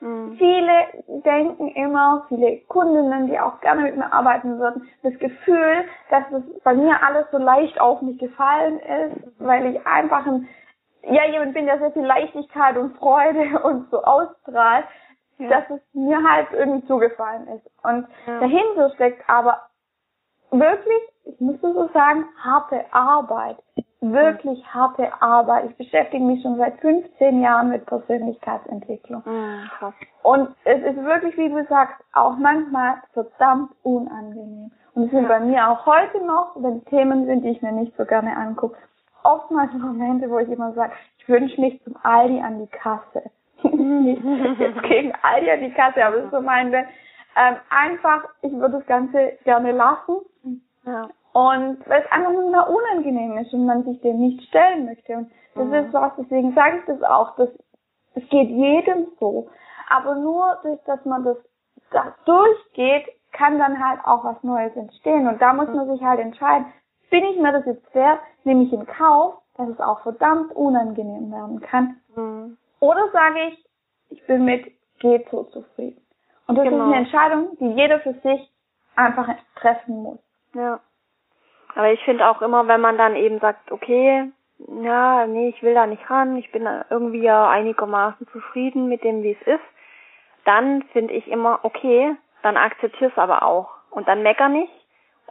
[0.00, 0.36] Mhm.
[0.36, 6.24] Viele denken immer, viele Kundinnen, die auch gerne mit mir arbeiten würden, das Gefühl, dass
[6.32, 10.48] es bei mir alles so leicht auf mich gefallen ist, weil ich einfach ein,
[11.02, 14.86] ja, jemand bin, der sehr viel Leichtigkeit und Freude und so ausstrahlt,
[15.38, 15.48] ja.
[15.48, 17.66] dass es mir halt irgendwie zugefallen ist.
[17.82, 18.40] Und ja.
[18.40, 19.62] dahinter steckt aber
[20.50, 23.58] wirklich, ich muss so sagen, harte Arbeit.
[24.00, 25.70] Wirklich harte Arbeit.
[25.70, 29.22] Ich beschäftige mich schon seit 15 Jahren mit Persönlichkeitsentwicklung.
[29.24, 29.68] Mhm,
[30.22, 34.70] und es ist wirklich, wie du sagst, auch manchmal verdammt unangenehm.
[34.94, 35.28] Und es sind ja.
[35.28, 38.76] bei mir auch heute noch, wenn Themen sind, die ich mir nicht so gerne angucke,
[39.24, 43.30] oftmals Momente, wo ich immer sage, ich wünsche mich zum Aldi an die Kasse.
[43.62, 48.78] jetzt gegen Aldi an die Kasse, aber das ist so mein, ähm, einfach, ich würde
[48.78, 50.18] das Ganze gerne lassen.
[50.84, 51.08] Ja.
[51.32, 55.16] Und weil es einfach nur unangenehm ist und man sich dem nicht stellen möchte.
[55.16, 55.74] Und das mhm.
[55.74, 57.50] ist was, deswegen sage ich das auch, dass
[58.14, 59.48] es geht jedem so.
[59.88, 61.36] Aber nur durch, dass man das,
[61.90, 65.28] das durchgeht, kann dann halt auch was Neues entstehen.
[65.28, 66.66] Und da muss man sich halt entscheiden,
[67.10, 71.30] bin ich mir das jetzt wert, nehme ich in Kauf, dass es auch verdammt unangenehm
[71.30, 72.00] werden kann.
[72.16, 72.56] Mhm.
[72.80, 73.64] Oder sage ich,
[74.10, 76.00] ich bin mit geht so zufrieden.
[76.46, 76.76] Und das genau.
[76.76, 78.50] ist eine Entscheidung, die jeder für sich
[78.96, 80.18] einfach treffen muss.
[80.54, 80.80] Ja.
[81.74, 84.30] Aber ich finde auch immer, wenn man dann eben sagt, okay,
[84.82, 89.22] ja, nee, ich will da nicht ran, ich bin irgendwie ja einigermaßen zufrieden mit dem,
[89.22, 89.64] wie es ist,
[90.44, 93.70] dann finde ich immer, okay, dann akzeptier's aber auch.
[93.90, 94.72] Und dann mecker nicht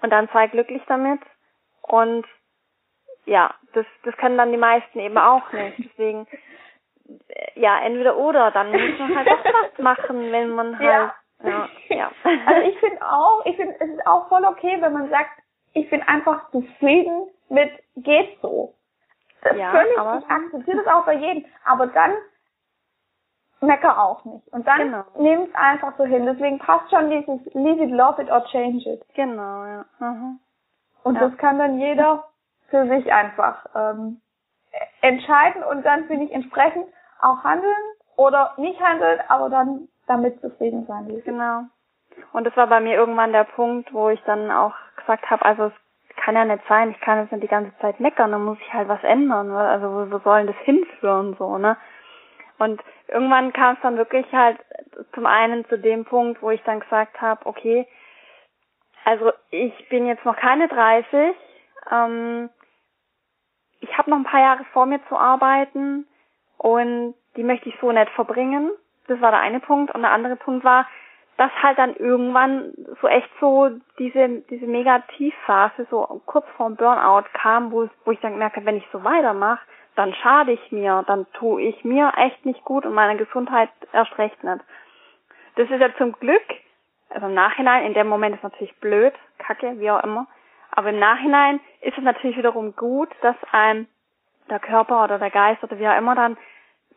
[0.01, 1.19] und dann sei glücklich damit.
[1.81, 2.25] Und
[3.25, 5.77] ja, das, das können dann die meisten eben auch nicht.
[5.91, 6.27] Deswegen
[7.55, 11.11] ja, entweder oder, dann muss man halt auch was machen, wenn man halt,
[11.43, 12.11] ja, ja.
[12.45, 15.31] Also ich finde auch, ich finde, es ist auch voll okay, wenn man sagt,
[15.77, 18.73] ich bin einfach zufrieden mit, geht so.
[19.43, 22.13] Das ja, völlig, aber, ich akzeptiere das auch bei jedem, aber dann
[23.61, 24.47] mecker auch nicht.
[24.49, 25.03] Und dann genau.
[25.17, 26.25] nimm es einfach so hin.
[26.25, 29.03] Deswegen passt schon dieses leave it, love it or change it.
[29.13, 29.85] Genau, ja.
[29.99, 30.39] Mhm.
[31.03, 31.21] Und ja.
[31.21, 32.25] das kann dann jeder
[32.69, 34.21] für sich einfach ähm,
[35.01, 36.87] entscheiden und dann finde ich entsprechend
[37.21, 37.73] auch handeln
[38.15, 41.21] oder nicht handeln, aber dann damit zufrieden sein.
[41.23, 41.61] Genau.
[42.33, 44.73] Und das war bei mir irgendwann der Punkt, wo ich dann auch
[45.07, 47.99] gesagt habe, also es kann ja nicht sein, ich kann jetzt nicht die ganze Zeit
[47.99, 51.77] meckern, dann muss ich halt was ändern, also wo sollen das hinführen so, ne?
[52.59, 54.57] Und irgendwann kam es dann wirklich halt
[55.13, 57.87] zum einen zu dem Punkt, wo ich dann gesagt habe, okay,
[59.05, 61.35] also ich bin jetzt noch keine 30,
[61.91, 62.49] ähm,
[63.79, 66.07] ich habe noch ein paar Jahre vor mir zu arbeiten,
[66.57, 68.71] und die möchte ich so nicht verbringen.
[69.07, 69.93] Das war der eine Punkt.
[69.93, 70.87] Und der andere Punkt war,
[71.37, 73.69] dass halt dann irgendwann so echt so
[73.99, 78.77] diese, diese Mega-Tiefphase so kurz vorm Burnout kam, wo, wo ich dann gemerkt habe, wenn
[78.77, 79.61] ich so weitermache,
[79.95, 84.17] dann schade ich mir, dann tue ich mir echt nicht gut und meine Gesundheit erst
[84.17, 84.59] recht nicht.
[85.55, 86.43] Das ist ja zum Glück,
[87.09, 90.27] also im Nachhinein, in dem Moment ist natürlich blöd, kacke, wie auch immer,
[90.71, 93.87] aber im Nachhinein ist es natürlich wiederum gut, dass einem
[94.49, 96.37] der Körper oder der Geist oder wie auch immer dann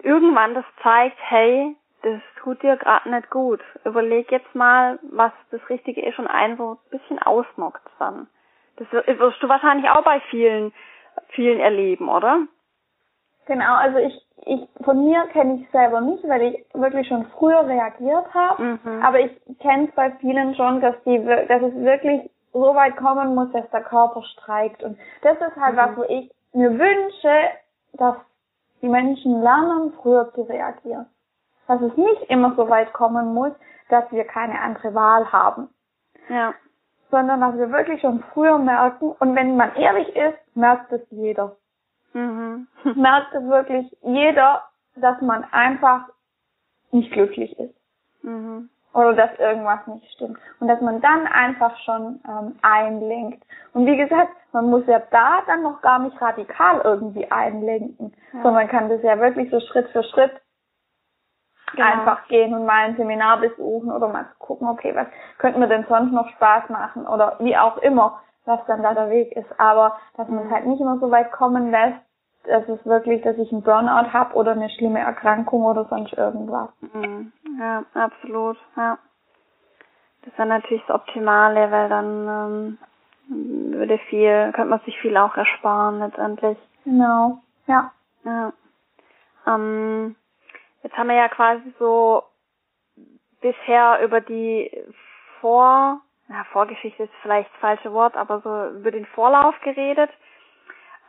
[0.02, 3.60] irgendwann das zeigt, hey, das tut dir gerade nicht gut.
[3.84, 8.28] Überleg jetzt mal, was das Richtige ist und einen so ein bisschen ausnockt dann.
[8.76, 10.72] Das wirst du wahrscheinlich auch bei vielen,
[11.30, 12.46] vielen erleben, oder?
[13.46, 14.14] Genau, also ich,
[14.46, 18.62] ich von mir kenne ich selber nicht, weil ich wirklich schon früher reagiert habe.
[18.62, 19.02] Mhm.
[19.02, 23.34] Aber ich kenne es bei vielen schon, dass die, dass es wirklich so weit kommen
[23.34, 24.82] muss, dass der Körper streikt.
[24.82, 25.78] Und das ist halt mhm.
[25.78, 27.50] was, wo ich mir wünsche,
[27.94, 28.16] dass
[28.82, 31.06] die Menschen lernen, früher zu reagieren.
[31.70, 33.52] Dass es nicht immer so weit kommen muss,
[33.90, 35.68] dass wir keine andere Wahl haben.
[36.28, 36.52] Ja.
[37.12, 41.54] Sondern dass wir wirklich schon früher merken, und wenn man ehrlich ist, merkt es jeder.
[42.12, 42.66] Mhm.
[42.96, 44.64] merkt es wirklich jeder,
[44.96, 46.08] dass man einfach
[46.90, 47.76] nicht glücklich ist.
[48.24, 50.36] Mhm oder dass irgendwas nicht stimmt.
[50.58, 53.40] Und dass man dann einfach schon ähm, einlenkt.
[53.72, 58.42] Und wie gesagt, man muss ja da dann noch gar nicht radikal irgendwie einlenken, ja.
[58.42, 60.32] sondern kann das ja wirklich so Schritt für Schritt
[61.76, 61.88] genau.
[61.88, 65.06] einfach gehen und mal ein Seminar besuchen oder mal gucken, okay, was
[65.38, 69.10] könnte mir denn sonst noch Spaß machen oder wie auch immer, was dann da der
[69.10, 69.48] Weg ist.
[69.58, 70.54] Aber dass man es mhm.
[70.54, 72.00] halt nicht immer so weit kommen lässt,
[72.44, 76.70] dass es wirklich, dass ich einen Burnout habe oder eine schlimme Erkrankung oder sonst irgendwas.
[76.80, 77.32] Mhm.
[77.58, 78.98] Ja, absolut, ja.
[80.24, 82.78] Das wäre natürlich das Optimale, weil dann ähm,
[83.78, 86.58] würde viel, könnte man sich viel auch ersparen letztendlich.
[86.84, 87.92] Genau, ja.
[88.24, 88.52] Ja.
[89.46, 90.16] Ähm,
[90.82, 92.22] jetzt haben wir ja quasi so
[93.40, 94.70] bisher über die
[95.40, 100.10] Vor, ja, Vorgeschichte ist vielleicht das falsche Wort, aber so über den Vorlauf geredet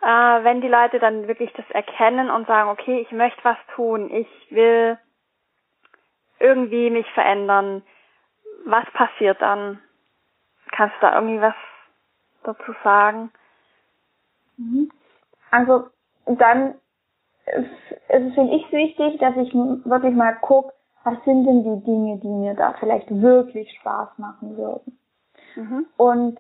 [0.02, 4.12] äh, wenn die Leute dann wirklich das erkennen und sagen, okay, ich möchte was tun,
[4.12, 4.98] ich will
[6.40, 7.84] irgendwie mich verändern,
[8.66, 9.80] was passiert dann?
[10.72, 11.54] Kannst du da irgendwie was
[12.44, 13.32] dazu sagen?
[14.58, 14.92] Mhm.
[15.52, 15.90] Also
[16.26, 16.76] dann
[17.58, 22.18] ist es, finde ich, wichtig, dass ich wirklich mal gucke, was sind denn die Dinge,
[22.18, 25.00] die mir da vielleicht wirklich Spaß machen würden.
[25.56, 25.86] Mhm.
[25.98, 26.40] Und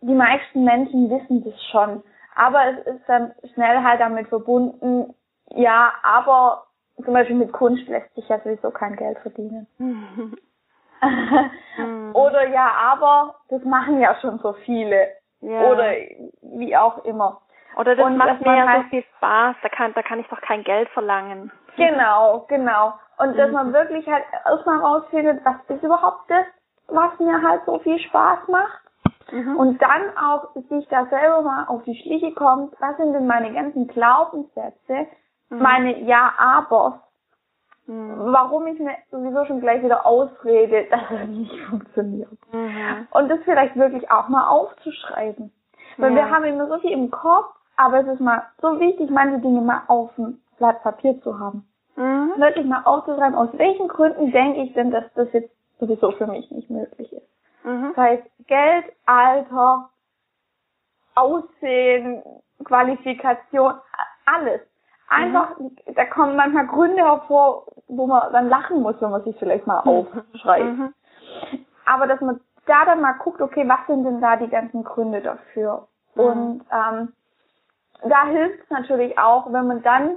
[0.00, 2.02] die meisten Menschen wissen das schon.
[2.34, 5.14] Aber es ist dann schnell halt damit verbunden,
[5.54, 6.64] ja, aber
[7.04, 9.66] zum Beispiel mit Kunst lässt sich ja sowieso kein Geld verdienen.
[12.14, 15.08] Oder ja, aber das machen ja schon so viele.
[15.40, 15.70] Ja.
[15.70, 15.92] Oder
[16.42, 17.40] wie auch immer.
[17.76, 20.28] Oder das und macht mir ja halt so viel Spaß, da kann, da kann ich
[20.28, 21.50] doch kein Geld verlangen.
[21.76, 22.94] Genau, genau.
[23.18, 26.44] Und dass man wirklich halt erstmal rausfindet, was ist überhaupt das,
[26.88, 28.80] was mir halt so viel Spaß macht.
[29.30, 29.56] Mhm.
[29.56, 33.52] Und dann auch sich da selber mal auf die Schliche kommt, was sind denn meine
[33.52, 35.06] ganzen Glaubenssätze,
[35.48, 35.58] mhm.
[35.58, 36.94] meine Ja-Abers,
[37.86, 38.32] mhm.
[38.32, 42.38] warum ich mir sowieso schon gleich wieder ausrede, dass es nicht funktioniert.
[42.52, 43.06] Mhm.
[43.10, 45.52] Und das vielleicht wirklich auch mal aufzuschreiben.
[45.98, 49.40] Weil wir haben immer so viel im Kopf, aber es ist mal so wichtig, manche
[49.40, 51.66] Dinge mal auf dem Blatt Papier zu haben.
[51.96, 52.32] Mhm.
[52.36, 56.50] Wirklich mal aufzuschreiben, aus welchen Gründen denke ich denn, dass das jetzt sowieso für mich
[56.50, 57.28] nicht möglich ist.
[57.64, 57.92] Mhm.
[57.94, 59.90] Das heißt, Geld, Alter,
[61.14, 62.22] Aussehen,
[62.64, 63.74] Qualifikation,
[64.26, 64.60] alles.
[65.08, 65.76] Einfach, mhm.
[65.94, 69.82] da kommen manchmal Gründe hervor, wo man dann lachen muss, wenn man sich vielleicht mal
[69.82, 70.06] mhm.
[70.32, 70.78] aufschreibt.
[70.78, 70.94] Mhm.
[71.84, 75.20] Aber dass man da dann mal guckt, okay, was sind denn da die ganzen Gründe
[75.20, 75.88] dafür?
[76.14, 76.22] Mhm.
[76.22, 77.12] Und ähm,
[78.04, 80.16] da hilft es natürlich auch, wenn man dann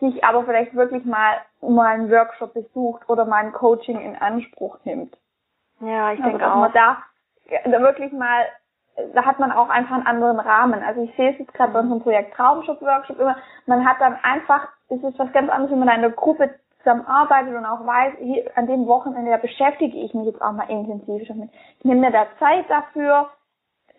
[0.00, 4.78] sich aber vielleicht wirklich mal mal einen Workshop besucht oder mal ein Coaching in Anspruch
[4.84, 5.16] nimmt.
[5.80, 6.72] Ja, ich also, denke auch.
[6.72, 6.98] Da,
[7.64, 8.44] da wirklich mal,
[9.14, 10.82] da hat man auch einfach einen anderen Rahmen.
[10.82, 14.16] Also ich sehe es jetzt gerade bei unserem Projekt Traumshop Workshop immer, man hat dann
[14.22, 18.14] einfach, es ist was ganz anderes, wenn man in einer Gruppe zusammenarbeitet und auch weiß,
[18.20, 21.50] hier an dem Wochenende, da beschäftige ich mich jetzt auch mal intensiv damit.
[21.78, 23.28] Ich nehme mir da Zeit dafür,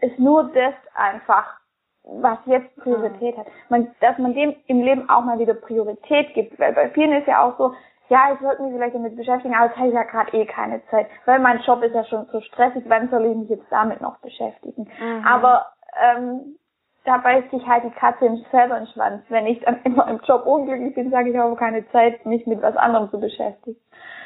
[0.02, 1.61] ist nur das einfach
[2.04, 3.48] was jetzt Priorität hat.
[3.70, 6.60] Man, dass man dem im Leben auch mal wieder Priorität gibt.
[6.60, 7.74] Weil bei vielen ist ja auch so,
[8.10, 10.86] ja, ich sollte mich vielleicht damit beschäftigen, aber jetzt habe ich ja gerade eh keine
[10.88, 11.08] Zeit.
[11.26, 14.18] Weil mein Job ist ja schon so stressig, wann soll ich mich jetzt damit noch
[14.18, 14.90] beschäftigen?
[15.00, 15.26] Mhm.
[15.26, 15.68] Aber
[16.02, 16.58] ähm,
[17.06, 19.24] da beißt sich halt die Katze selber in den Schwanz.
[19.30, 22.62] Wenn ich dann immer im Job unglücklich bin, sage ich aber keine Zeit, mich mit
[22.62, 23.80] was anderem zu beschäftigen.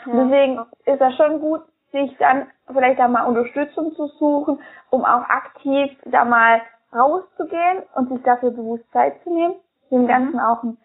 [0.05, 0.13] Ja.
[0.13, 1.61] Deswegen ist das schon gut,
[1.91, 4.59] sich dann vielleicht da mal Unterstützung zu suchen,
[4.89, 6.61] um auch aktiv da mal
[6.93, 9.55] rauszugehen und sich dafür bewusst Zeit zu nehmen,
[9.91, 10.07] dem mhm.
[10.07, 10.77] Ganzen auch ein,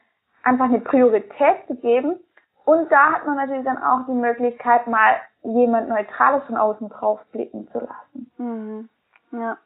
[0.43, 2.21] einfach eine Priorität zu geben.
[2.65, 7.21] Und da hat man natürlich dann auch die Möglichkeit, mal jemand Neutrales von außen drauf
[7.33, 8.31] blicken zu lassen.
[8.39, 8.89] Mhm.
[9.33, 9.57] Ja.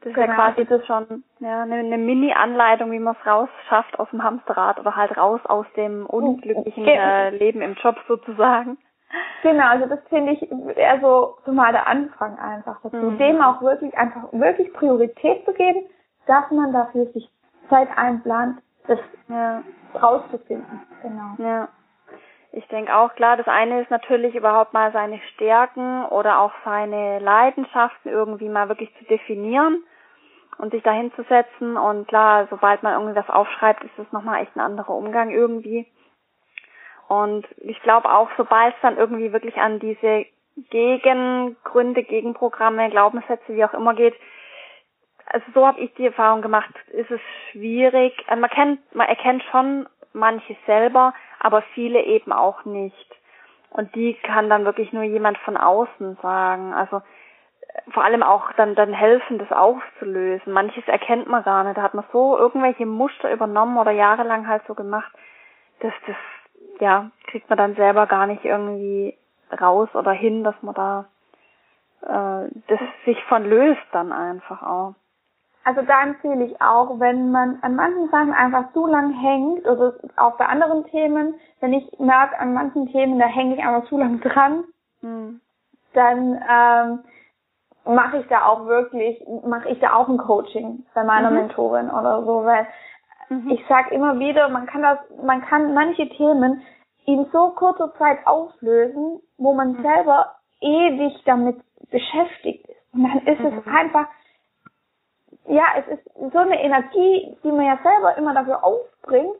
[0.00, 0.28] Das ist genau.
[0.28, 4.78] ja quasi das schon ja, eine, eine Mini-Anleitung, wie man es rausschafft aus dem Hamsterrad
[4.78, 8.78] oder halt raus aus dem unglücklichen äh, Leben im Job sozusagen.
[9.42, 12.96] Genau, also das finde ich eher so, so mal der Anfang einfach dazu.
[12.96, 13.18] Mhm.
[13.18, 15.86] Dem auch wirklich einfach wirklich Priorität zu geben,
[16.26, 17.30] dass man dafür sich
[17.68, 19.62] Zeit einplant, das ja.
[19.94, 20.80] rauszufinden.
[21.02, 21.34] Genau.
[21.38, 21.68] Ja.
[22.52, 27.18] Ich denke auch, klar, das eine ist natürlich überhaupt mal seine Stärken oder auch seine
[27.18, 29.84] Leidenschaften irgendwie mal wirklich zu definieren
[30.56, 31.76] und sich dahin zu setzen.
[31.76, 35.86] Und klar, sobald man irgendwie was aufschreibt, ist es nochmal echt ein anderer Umgang irgendwie.
[37.08, 40.26] Und ich glaube auch, sobald es dann irgendwie wirklich an diese
[40.70, 44.14] Gegengründe, Gegenprogramme, Glaubenssätze, wie auch immer geht,
[45.26, 48.14] also so habe ich die Erfahrung gemacht, ist es schwierig.
[48.28, 53.16] Also man kennt, man erkennt schon manche selber, aber viele eben auch nicht.
[53.70, 56.72] Und die kann dann wirklich nur jemand von außen sagen.
[56.72, 57.02] Also
[57.92, 60.52] vor allem auch dann dann helfen, das aufzulösen.
[60.52, 61.76] Manches erkennt man gar nicht.
[61.76, 65.12] Da hat man so irgendwelche Muster übernommen oder jahrelang halt so gemacht,
[65.80, 66.16] dass das
[66.80, 69.16] ja, kriegt man dann selber gar nicht irgendwie
[69.60, 71.06] raus oder hin, dass man da
[72.02, 74.94] äh, das sich von löst dann einfach auch.
[75.64, 79.94] Also da empfehle ich auch, wenn man an manchen Sachen einfach zu lang hängt, oder
[80.16, 83.98] auch bei anderen Themen, wenn ich merke, an manchen Themen, da hänge ich einfach zu
[83.98, 84.64] lang dran,
[85.02, 85.40] hm.
[85.92, 87.00] dann ähm,
[87.84, 91.36] mache ich da auch wirklich, mache ich da auch ein Coaching bei meiner mhm.
[91.36, 92.66] Mentorin oder so, weil
[93.28, 93.50] Mhm.
[93.50, 96.62] Ich sage immer wieder, man kann das, man kann manche Themen
[97.06, 99.82] in so kurzer Zeit auflösen, wo man mhm.
[99.82, 101.56] selber ewig damit
[101.90, 102.94] beschäftigt ist.
[102.94, 103.58] Und dann ist mhm.
[103.58, 104.06] es einfach,
[105.46, 109.36] ja, es ist so eine Energie, die man ja selber immer dafür aufbringt,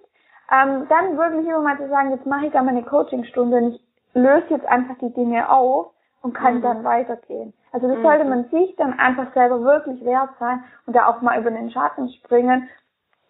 [0.51, 3.81] ähm, dann wirklich immer mal zu sagen, jetzt mache ich da meine Coachingstunde und ich
[4.15, 6.63] löse jetzt einfach die Dinge auf und kann mhm.
[6.63, 7.53] dann weitergehen.
[7.73, 8.03] Also das mhm.
[8.03, 11.71] sollte man sich dann einfach selber wirklich wert sein und da auch mal über den
[11.71, 12.69] Schatten springen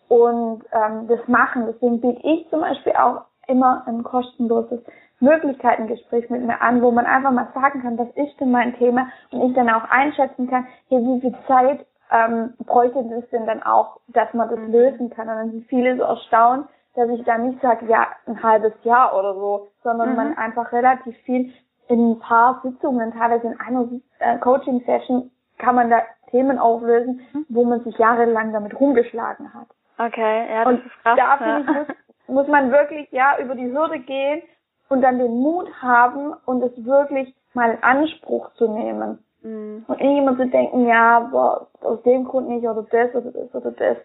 [0.08, 1.66] und ähm, das machen.
[1.66, 4.80] Deswegen biete ich zum Beispiel auch immer ein kostenloses
[5.20, 9.08] Möglichkeitengespräch mit mir an, wo man einfach mal sagen kann, was ist denn mein Thema
[9.32, 13.62] und ich dann auch einschätzen kann, hier, wie viel Zeit ähm, bräuchte es denn dann
[13.62, 14.72] auch, dass man das mhm.
[14.72, 15.28] lösen kann.
[15.28, 19.16] Und dann sind viele so erstaunt, dass ich da nicht sage, ja, ein halbes Jahr
[19.16, 20.16] oder so, sondern mhm.
[20.16, 21.52] man einfach relativ viel
[21.88, 27.46] in ein paar Sitzungen, teilweise in einer äh, Coaching-Session, kann man da Themen auflösen, mhm.
[27.48, 29.68] wo man sich jahrelang damit rumgeschlagen hat.
[29.98, 31.16] Okay, ja, das und ist krass.
[31.16, 31.58] Da ja.
[31.58, 31.86] ich, muss,
[32.28, 34.42] muss man wirklich ja über die Hürde gehen
[34.88, 39.18] und dann den Mut haben und es wirklich mal in Anspruch zu nehmen.
[39.42, 39.84] Mhm.
[39.86, 43.54] Und nicht immer zu denken, ja, boah, aus dem Grund nicht oder das oder das
[43.54, 43.96] oder das.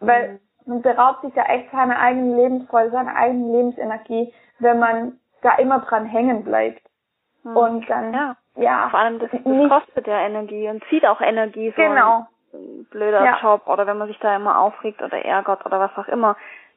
[0.00, 0.38] Weil mhm.
[0.66, 5.80] man beraubt sich ja echt seiner eigenen Lebensfreude, seiner eigenen Lebensenergie, wenn man da immer
[5.80, 6.82] dran hängen bleibt.
[7.44, 7.56] Mhm.
[7.56, 8.36] Und dann, ja.
[8.56, 8.88] ja.
[8.90, 11.72] Vor allem, das, das kostet ja Energie und zieht auch Energie.
[11.76, 12.26] So genau.
[12.52, 13.38] Ein blöder ja.
[13.40, 16.36] Job oder wenn man sich da immer aufregt oder ärgert oder was auch immer.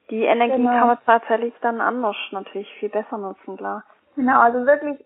[0.09, 0.69] Die Energie genau.
[0.69, 3.83] kann man tatsächlich dann anders natürlich viel besser nutzen, klar.
[4.15, 5.03] Genau, also wirklich,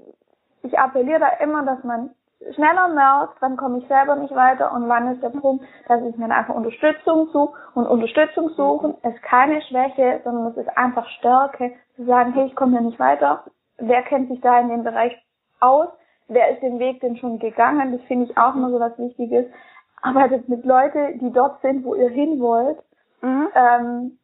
[0.64, 2.12] ich appelliere da immer, dass man
[2.54, 6.16] schneller merkt, wann komme ich selber nicht weiter und wann ist der Punkt, dass ich
[6.18, 7.58] mir einfach Unterstützung suche.
[7.74, 12.56] Und Unterstützung suchen ist keine Schwäche, sondern es ist einfach Stärke, zu sagen, hey, ich
[12.56, 13.44] komme hier nicht weiter.
[13.78, 15.18] Wer kennt sich da in dem Bereich
[15.60, 15.88] aus?
[16.28, 17.92] Wer ist den Weg denn schon gegangen?
[17.92, 19.46] Das finde ich auch immer so was Wichtiges.
[20.02, 22.78] Arbeitet mit Leuten, die dort sind, wo ihr hin wollt.
[23.22, 23.48] Mhm.
[23.54, 24.20] Ähm,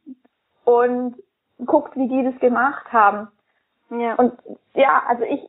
[0.64, 1.16] und
[1.64, 3.28] guckt, wie die das gemacht haben.
[3.90, 4.14] Ja.
[4.14, 4.32] Und
[4.74, 5.48] ja, also ich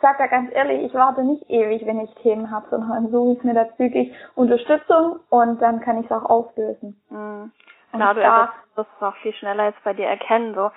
[0.00, 3.44] sag da ganz ehrlich, ich warte nicht ewig, wenn ich Themen habe, sondern suche ich
[3.44, 7.00] mir da zügig Unterstützung und dann kann ich es auch auflösen.
[7.10, 7.52] Mhm.
[7.92, 10.54] Klar, du da, es auch viel schneller jetzt bei dir erkennen.
[10.54, 10.70] So,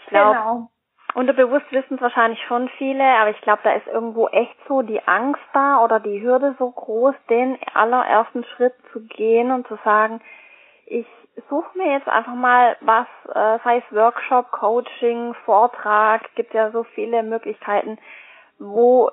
[0.00, 0.70] ich glaube, genau.
[1.14, 5.02] Unterbewusst wissen es wahrscheinlich schon viele, aber ich glaube, da ist irgendwo echt so die
[5.06, 10.20] Angst da oder die Hürde so groß, den allerersten Schritt zu gehen und zu sagen,
[10.86, 11.06] ich
[11.48, 16.84] suche mir jetzt einfach mal was, äh, sei es Workshop, Coaching, Vortrag, gibt ja so
[16.84, 17.98] viele Möglichkeiten,
[18.58, 19.10] wo,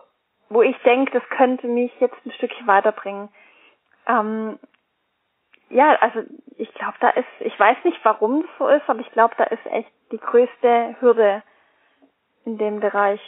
[0.49, 3.29] wo ich denke, das könnte mich jetzt ein Stückchen weiterbringen.
[4.07, 4.59] Ähm,
[5.69, 6.21] ja, also
[6.57, 9.45] ich glaube, da ist, ich weiß nicht, warum das so ist, aber ich glaube, da
[9.45, 11.43] ist echt die größte Hürde
[12.47, 13.19] in dem Bereich.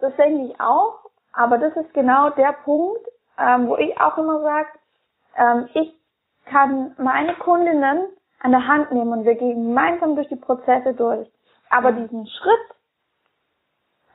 [0.00, 0.98] Das denke ich auch,
[1.32, 3.00] aber das ist genau der Punkt,
[3.38, 4.68] ähm, wo ich auch immer sage,
[5.36, 5.94] ähm, ich
[6.46, 8.08] kann meine Kundinnen
[8.40, 11.28] an der Hand nehmen und wir gehen gemeinsam durch die Prozesse durch.
[11.70, 12.76] Aber diesen Schritt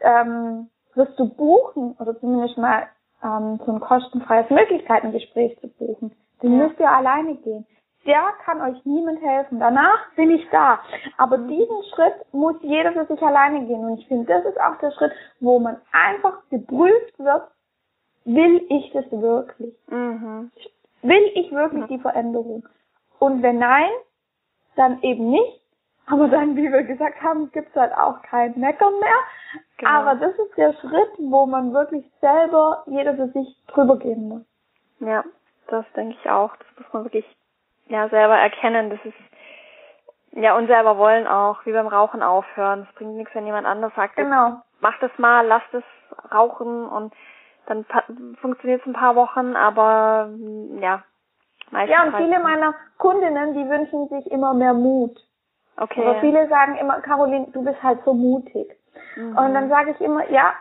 [0.01, 2.87] ähm, wirst du buchen oder zumindest mal
[3.23, 6.67] ähm, so ein kostenfreies Möglichkeitengespräch zu buchen, den ja.
[6.67, 7.65] müsst ihr alleine gehen.
[8.09, 9.59] Der kann euch niemand helfen.
[9.59, 10.79] Danach bin ich da.
[11.17, 13.85] Aber diesen Schritt muss jeder für sich alleine gehen.
[13.85, 17.43] Und ich finde, das ist auch der Schritt, wo man einfach geprüft wird,
[18.25, 19.75] will ich das wirklich?
[19.89, 20.49] Mhm.
[21.03, 22.67] Will ich wirklich die Veränderung?
[23.19, 23.91] Und wenn nein,
[24.75, 25.61] dann eben nicht.
[26.07, 29.19] Aber dann, wie wir gesagt haben, gibt's halt auch kein Meckern mehr.
[29.77, 29.91] Genau.
[29.91, 34.41] Aber das ist der Schritt, wo man wirklich selber jeder für sich drüber gehen muss.
[34.99, 35.23] Ja,
[35.67, 36.55] das denke ich auch.
[36.55, 37.25] Das muss man wirklich
[37.89, 38.89] ja selber erkennen.
[38.89, 39.17] Das ist
[40.31, 42.87] ja und selber wollen auch, wie beim Rauchen aufhören.
[42.89, 44.61] Es bringt nichts, wenn jemand anderes sagt, genau.
[44.79, 45.83] mach das mal, lass das
[46.31, 47.13] rauchen und
[47.65, 47.85] dann
[48.41, 50.29] funktioniert es ein paar Wochen, aber
[50.79, 51.03] ja.
[51.71, 55.15] Ja, und viele meiner Kundinnen, die wünschen sich immer mehr Mut.
[55.77, 56.01] Okay.
[56.01, 58.75] Aber viele sagen immer, Caroline, du bist halt so mutig.
[59.15, 59.37] Mhm.
[59.37, 60.53] Und dann sage ich immer, ja,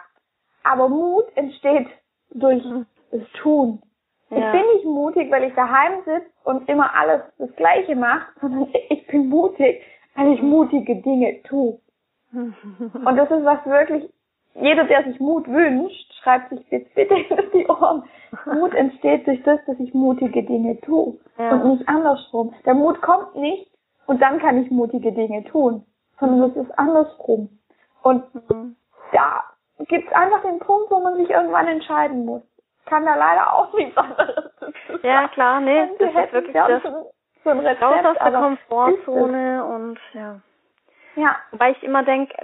[0.65, 1.89] aber Mut entsteht
[2.31, 2.87] durch mhm.
[3.11, 3.83] das Tun.
[4.31, 4.39] Ja.
[4.39, 8.69] Ich bin nicht mutig, weil ich daheim sitze und immer alles das Gleiche mache, sondern
[8.91, 9.83] ich bin mutig,
[10.15, 11.79] weil ich mutige Dinge tue.
[12.33, 14.11] und das ist was wirklich
[14.61, 18.03] jeder, der sich Mut wünscht, schreibt sich bitte, bitte in die Ohren.
[18.47, 21.19] Mut entsteht durch das, dass ich mutige Dinge tue.
[21.39, 21.53] Ja.
[21.53, 22.55] Und nicht andersrum.
[22.65, 23.71] Der Mut kommt nicht
[24.07, 25.85] und dann kann ich mutige Dinge tun.
[26.19, 27.49] Sondern es ist andersrum.
[28.03, 28.77] Und mhm.
[29.13, 29.45] da
[29.87, 32.43] gibt's einfach den Punkt, wo man sich irgendwann entscheiden muss.
[32.89, 34.53] Kann da leider auch nichts anderes
[35.03, 35.89] Ja, klar, nee.
[35.99, 36.83] Das ist wirklich das,
[37.45, 40.41] so ein Rezept, raus aus der Komfortzone und ja.
[41.17, 41.37] Ja.
[41.51, 42.35] Weil ich immer denke,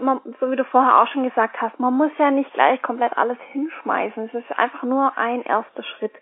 [0.41, 3.39] so wie du vorher auch schon gesagt hast, man muss ja nicht gleich komplett alles
[3.53, 4.27] hinschmeißen.
[4.27, 6.13] Es ist einfach nur ein erster Schritt.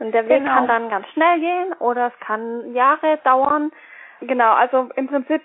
[0.00, 0.54] Und der Weg genau.
[0.54, 3.72] kann dann ganz schnell gehen oder es kann Jahre dauern.
[4.20, 5.42] Genau, also im Prinzip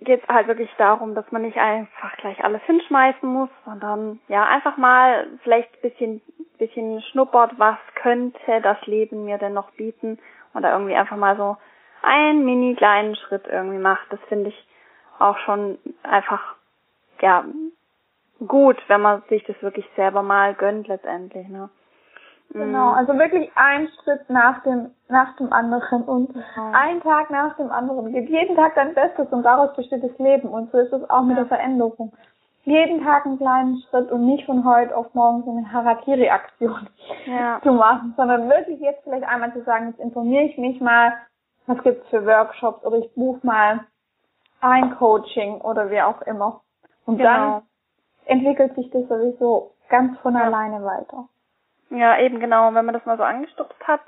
[0.00, 4.44] geht es halt wirklich darum, dass man nicht einfach gleich alles hinschmeißen muss, sondern ja
[4.44, 6.22] einfach mal vielleicht ein bisschen,
[6.60, 10.18] bisschen schnuppert, was könnte das Leben mir denn noch bieten
[10.54, 11.56] oder irgendwie einfach mal so
[12.02, 14.06] einen mini kleinen Schritt irgendwie macht.
[14.10, 14.68] Das finde ich
[15.18, 16.54] auch schon einfach,
[17.20, 17.44] ja,
[18.46, 21.68] gut, wenn man sich das wirklich selber mal gönnt letztendlich, ne?
[22.52, 22.94] Genau, mm.
[22.94, 26.42] also wirklich ein Schritt nach dem, nach dem anderen und mhm.
[26.72, 28.12] ein Tag nach dem anderen.
[28.12, 31.22] Gib jeden Tag dein Bestes und daraus besteht das Leben und so ist es auch
[31.22, 31.44] mit ja.
[31.44, 32.12] der Veränderung.
[32.64, 36.88] Jeden Tag einen kleinen Schritt und nicht von heute auf morgen so eine Harakiri-Aktion
[37.26, 37.60] ja.
[37.62, 41.14] zu machen, sondern wirklich jetzt vielleicht einmal zu sagen, jetzt informiere ich mich mal,
[41.66, 43.80] was gibt's für Workshops oder ich buche mal
[44.60, 46.60] ein Coaching oder wie auch immer.
[47.06, 47.30] Und genau.
[47.30, 47.62] dann
[48.26, 50.42] entwickelt sich das sowieso ganz von ja.
[50.42, 51.28] alleine weiter.
[51.90, 52.72] Ja, eben genau.
[52.74, 54.00] Wenn man das mal so angestupst hat,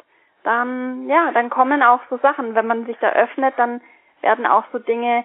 [0.44, 2.55] dann, ja, dann kommen auch so Sachen.
[2.55, 3.80] Wenn man sich da öffnet, dann
[4.20, 5.24] werden auch so Dinge,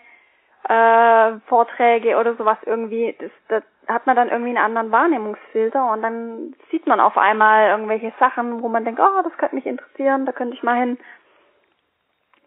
[0.67, 6.01] äh, Vorträge oder sowas irgendwie, das, das hat man dann irgendwie einen anderen Wahrnehmungsfilter und
[6.01, 10.25] dann sieht man auf einmal irgendwelche Sachen, wo man denkt, oh, das könnte mich interessieren,
[10.25, 10.97] da könnte ich mal hin.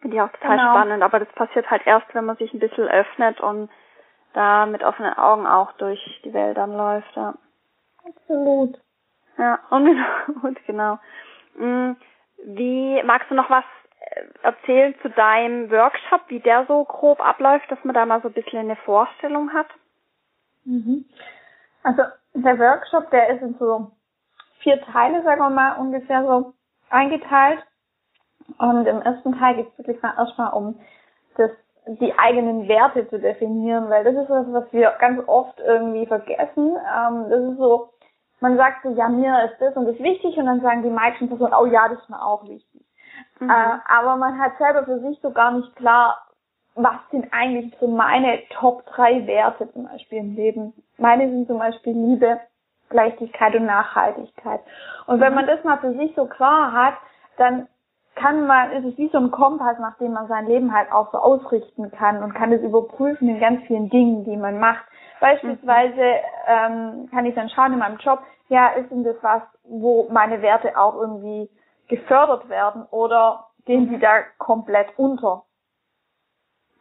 [0.01, 0.71] Finde ich auch total genau.
[0.71, 3.71] spannend, aber das passiert halt erst, wenn man sich ein bisschen öffnet und
[4.35, 7.35] da mit offenen Augen auch durch die Welt dann läuft, ja.
[8.07, 8.79] Absolut.
[9.39, 10.99] Ja, unbedingt, genau.
[11.57, 11.93] Mm,
[12.45, 13.65] wie, magst du noch was
[14.43, 18.35] erzählen zu deinem Workshop, wie der so grob abläuft, dass man da mal so ein
[18.35, 19.69] bisschen eine Vorstellung hat?
[20.65, 21.05] Mhm.
[21.83, 22.03] Also
[22.35, 23.91] der Workshop, der ist in so
[24.61, 26.55] vier Teile, sagen wir mal, ungefähr so
[26.91, 27.61] eingeteilt.
[28.59, 30.81] Und im ersten Teil geht es wirklich mal erstmal um
[31.37, 31.51] das,
[31.87, 36.77] die eigenen Werte zu definieren, weil das ist was, was wir ganz oft irgendwie vergessen.
[36.77, 37.91] Ähm, das ist so,
[38.41, 41.29] man sagt so, ja, mir ist das und das wichtig und dann sagen die meisten
[41.29, 42.70] Personen, oh ja, das ist mir auch wichtig.
[43.39, 43.51] Mhm.
[43.51, 46.19] Äh, aber man hat selber für sich so gar nicht klar,
[46.75, 50.73] was sind eigentlich so meine Top drei Werte zum Beispiel im Leben.
[50.99, 52.41] Meine sind zum Beispiel Liebe,
[52.91, 54.61] Leichtigkeit und Nachhaltigkeit.
[55.07, 55.37] Und wenn mhm.
[55.37, 56.95] man das mal für sich so klar hat,
[57.37, 57.69] dann
[58.17, 61.11] kann man, ist es wie so ein Kompass, nach dem man sein Leben halt auch
[61.13, 64.85] so ausrichten kann und kann es überprüfen in ganz vielen Dingen, die man macht.
[65.21, 66.17] Beispielsweise
[66.47, 70.43] ähm, kann ich dann schauen in meinem Job, ja, ist denn das was, wo meine
[70.43, 71.49] Werte auch irgendwie
[71.91, 75.45] gefördert werden oder gehen die da komplett unter?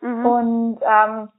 [0.01, 0.25] Mhm.
[0.25, 1.29] Und ähm,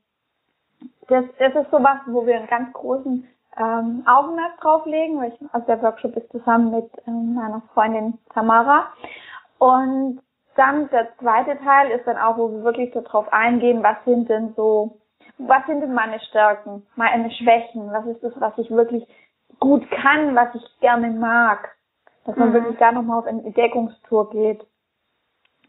[1.09, 5.67] das, das ist sowas, wo wir einen ganz großen ähm, Augenmerk drauflegen, weil ich, also
[5.67, 8.89] der Workshop ist zusammen mit ähm, meiner Freundin Tamara.
[9.59, 10.21] Und
[10.57, 14.29] dann der zweite Teil ist dann auch, wo wir wirklich so drauf eingehen, was sind
[14.29, 14.99] denn so,
[15.39, 19.07] was sind denn meine Stärken, meine Schwächen, was ist das, was ich wirklich
[19.59, 21.77] gut kann, was ich gerne mag.
[22.31, 22.55] Dass man mhm.
[22.55, 24.65] wirklich da nochmal auf eine Entdeckungstour geht.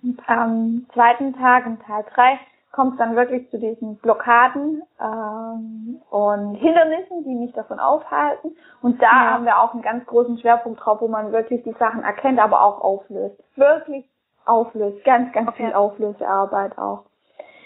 [0.03, 2.39] Und am zweiten Tag, im Teil drei
[2.71, 8.55] kommt es dann wirklich zu diesen Blockaden ähm, und Hindernissen, die mich davon aufhalten.
[8.81, 9.31] Und da ja.
[9.31, 12.61] haben wir auch einen ganz großen Schwerpunkt drauf, wo man wirklich die Sachen erkennt, aber
[12.61, 13.35] auch auflöst.
[13.55, 14.05] Wirklich
[14.45, 15.03] auflöst.
[15.03, 15.65] Ganz, ganz okay.
[15.65, 17.05] viel Auflösearbeit auch.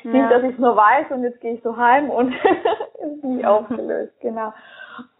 [0.05, 0.11] Ja.
[0.11, 2.33] Nicht, dass ich es nur weiß und jetzt gehe ich so heim und
[3.15, 4.53] ist nie aufgelöst, genau.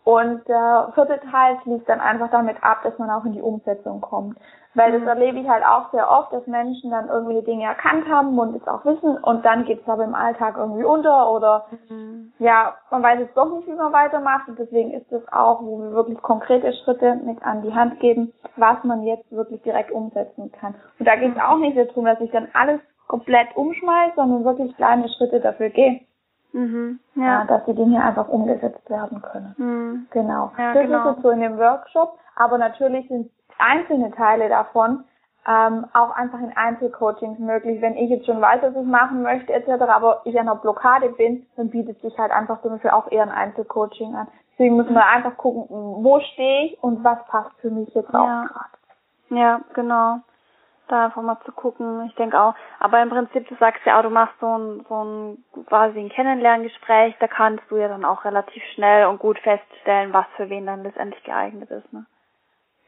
[0.03, 4.01] Und der vierte Teil schließt dann einfach damit ab, dass man auch in die Umsetzung
[4.01, 4.37] kommt.
[4.75, 5.07] Weil das mhm.
[5.07, 8.67] erlebe ich halt auch sehr oft, dass Menschen dann irgendwelche Dinge erkannt haben und es
[8.67, 12.33] auch wissen und dann geht es aber im Alltag irgendwie unter oder mhm.
[12.37, 15.79] ja, man weiß jetzt doch nicht, wie man weitermacht und deswegen ist es auch, wo
[15.79, 20.51] wir wirklich konkrete Schritte mit an die Hand geben, was man jetzt wirklich direkt umsetzen
[20.51, 20.75] kann.
[20.99, 21.41] Und da geht es mhm.
[21.41, 26.01] auch nicht darum, dass ich dann alles komplett umschmeiße, sondern wirklich kleine Schritte dafür gehe.
[26.53, 27.43] Mhm, ja.
[27.43, 29.55] Äh, dass die Dinge einfach umgesetzt werden können.
[29.57, 30.07] Mhm.
[30.11, 30.51] Genau.
[30.57, 30.99] Ja, das genau.
[30.99, 35.03] ist jetzt so in dem Workshop, aber natürlich sind einzelne Teile davon
[35.47, 37.81] ähm, auch einfach in Einzelcoachings möglich.
[37.81, 41.09] Wenn ich jetzt schon weiß, was ich machen möchte etc., aber ich an einer Blockade
[41.09, 44.27] bin, dann bietet sich halt einfach dafür auch eher ein Einzelcoaching an.
[44.53, 48.25] Deswegen müssen wir einfach gucken, wo stehe ich und was passt für mich jetzt auch
[48.25, 48.45] ja.
[48.45, 49.39] gerade.
[49.41, 50.19] Ja, genau.
[50.87, 52.05] Da einfach mal zu gucken.
[52.07, 55.03] Ich denke auch, aber im Prinzip, du sagst ja auch, du machst so ein, so
[55.03, 60.13] ein quasi ein Kennenlerngespräch, da kannst du ja dann auch relativ schnell und gut feststellen,
[60.13, 62.05] was für wen dann letztendlich geeignet ist, ne?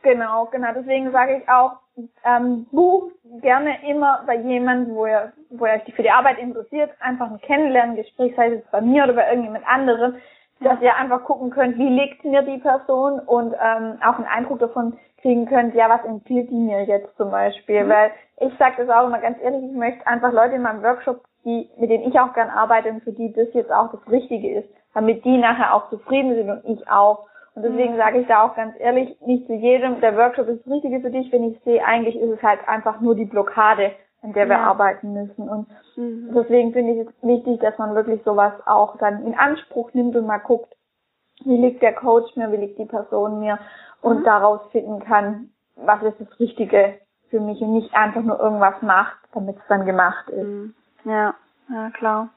[0.04, 0.70] Genau, genau.
[0.74, 1.80] Deswegen sage ich auch,
[2.24, 6.92] ähm, bucht gerne immer bei jemandem, wo ihr, wo ihr euch für die Arbeit interessiert,
[7.00, 10.16] einfach ein Kennenlerngespräch, sei es bei mir oder bei irgendjemand anderem,
[10.60, 14.60] dass ihr einfach gucken könnt, wie liegt mir die Person und ähm, auch einen Eindruck
[14.60, 17.84] davon kriegen könnt, ja, was empfiehlt die mir jetzt zum Beispiel.
[17.84, 17.90] Mhm.
[17.90, 21.24] Weil ich sage das auch immer ganz ehrlich, ich möchte einfach Leute in meinem Workshop,
[21.46, 24.60] die, mit denen ich auch gern arbeite und für die das jetzt auch das Richtige
[24.60, 27.28] ist, damit die nachher auch zufrieden sind und ich auch.
[27.56, 27.98] Und deswegen mhm.
[27.98, 31.10] sage ich da auch ganz ehrlich, nicht zu jedem, der Workshop ist das Richtige für
[31.10, 33.92] dich, wenn ich sehe, eigentlich ist es halt einfach nur die Blockade,
[34.22, 34.64] an der wir ja.
[34.64, 35.48] arbeiten müssen.
[35.48, 36.32] Und mhm.
[36.34, 40.26] deswegen finde ich es wichtig, dass man wirklich sowas auch dann in Anspruch nimmt und
[40.26, 40.74] mal guckt,
[41.44, 43.60] wie liegt der Coach mir, wie liegt die Person mir
[44.02, 44.24] und mhm.
[44.24, 47.00] daraus finden kann, was ist das Richtige
[47.30, 50.44] für mich und nicht einfach nur irgendwas macht, damit es dann gemacht ist.
[50.44, 50.74] Mhm.
[51.04, 51.36] Ja,
[51.70, 52.30] ja klar.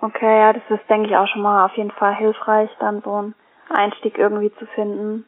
[0.00, 3.22] Okay, ja, das ist, denke ich, auch schon mal auf jeden Fall hilfreich, dann so
[3.22, 3.34] ein
[3.68, 5.24] Einstieg irgendwie zu finden.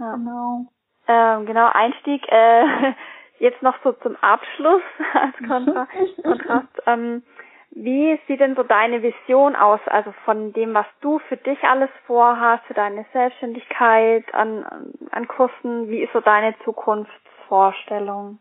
[0.00, 0.14] Ja.
[0.14, 0.66] Genau.
[1.06, 2.26] Ähm, genau, Einstieg.
[2.28, 2.64] Äh,
[3.38, 4.82] jetzt noch so zum Abschluss
[5.14, 5.90] als Kontrast.
[6.22, 7.22] Kontrast ähm,
[7.70, 11.90] wie sieht denn so deine Vision aus, also von dem, was du für dich alles
[12.06, 14.64] vorhast, für deine Selbstständigkeit, an,
[15.12, 18.38] an Kursen, wie ist so deine Zukunftsvorstellung?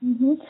[0.00, 0.40] Mhm.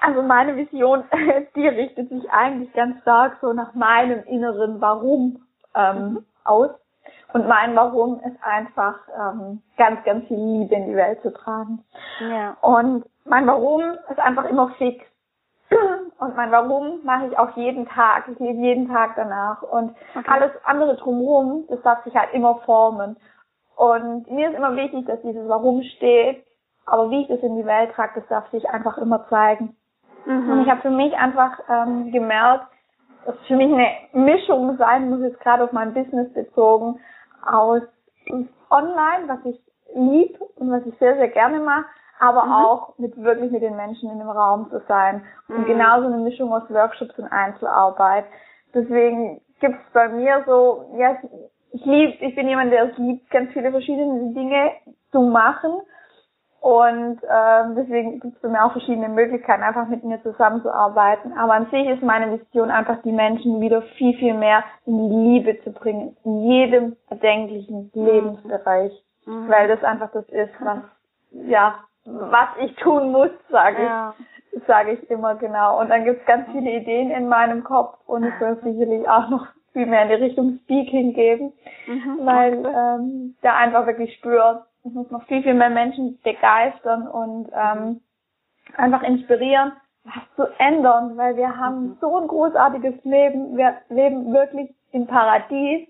[0.00, 1.04] Also meine Vision,
[1.56, 6.26] die richtet sich eigentlich ganz stark so nach meinem inneren Warum ähm, mhm.
[6.44, 6.70] aus.
[7.32, 11.84] Und mein Warum ist einfach ähm, ganz, ganz viel Liebe in die Welt zu tragen.
[12.20, 12.56] Ja.
[12.60, 15.04] Und mein Warum ist einfach immer fix.
[16.18, 18.28] Und mein Warum mache ich auch jeden Tag.
[18.28, 19.62] Ich lebe jeden Tag danach.
[19.62, 20.28] Und okay.
[20.28, 23.16] alles andere drumherum, das darf sich halt immer formen.
[23.76, 26.44] Und mir ist immer wichtig, dass dieses Warum steht.
[26.84, 29.76] Aber wie ich das in die Welt trage, das darf sich einfach immer zeigen.
[30.26, 30.50] Mhm.
[30.50, 32.66] Und ich habe für mich einfach ähm, gemerkt,
[33.24, 37.00] dass für mich eine Mischung sein muss, jetzt gerade auf mein Business bezogen,
[37.44, 37.82] aus
[38.70, 39.60] online, was ich
[39.94, 41.84] lieb und was ich sehr, sehr gerne mache,
[42.18, 42.52] aber mhm.
[42.52, 45.22] auch mit wirklich mit den Menschen in dem Raum zu sein.
[45.48, 45.66] Und mhm.
[45.66, 48.24] genauso eine Mischung aus Workshops und Einzelarbeit.
[48.74, 51.16] Deswegen gibt's bei mir so, ja,
[51.72, 54.72] ich lieb, ich bin jemand, der es liebt, ganz viele verschiedene Dinge
[55.10, 55.80] zu machen
[56.62, 61.36] und ähm, deswegen gibt es für mich auch verschiedene Möglichkeiten, einfach mit mir zusammenzuarbeiten.
[61.36, 65.16] Aber an sich ist meine Vision einfach, die Menschen wieder viel, viel mehr in die
[65.16, 68.06] Liebe zu bringen, in jedem erdenklichen mhm.
[68.06, 68.92] Lebensbereich.
[69.26, 69.48] Mhm.
[69.48, 70.78] Weil das einfach das ist, was,
[71.32, 74.14] ja, was ich tun muss, sage ja.
[74.52, 75.80] ich, sage ich immer genau.
[75.80, 79.28] Und dann gibt es ganz viele Ideen in meinem Kopf und es soll sicherlich auch
[79.30, 81.52] noch viel mehr in die Richtung Speaking geben,
[81.88, 82.18] mhm.
[82.24, 87.48] weil ähm, da einfach wirklich spürt, ich muss noch viel, viel mehr Menschen begeistern und
[87.54, 88.00] ähm,
[88.76, 89.72] einfach inspirieren,
[90.04, 91.96] was zu ändern, weil wir haben mhm.
[92.00, 95.88] so ein großartiges Leben, wir leben wirklich im Paradies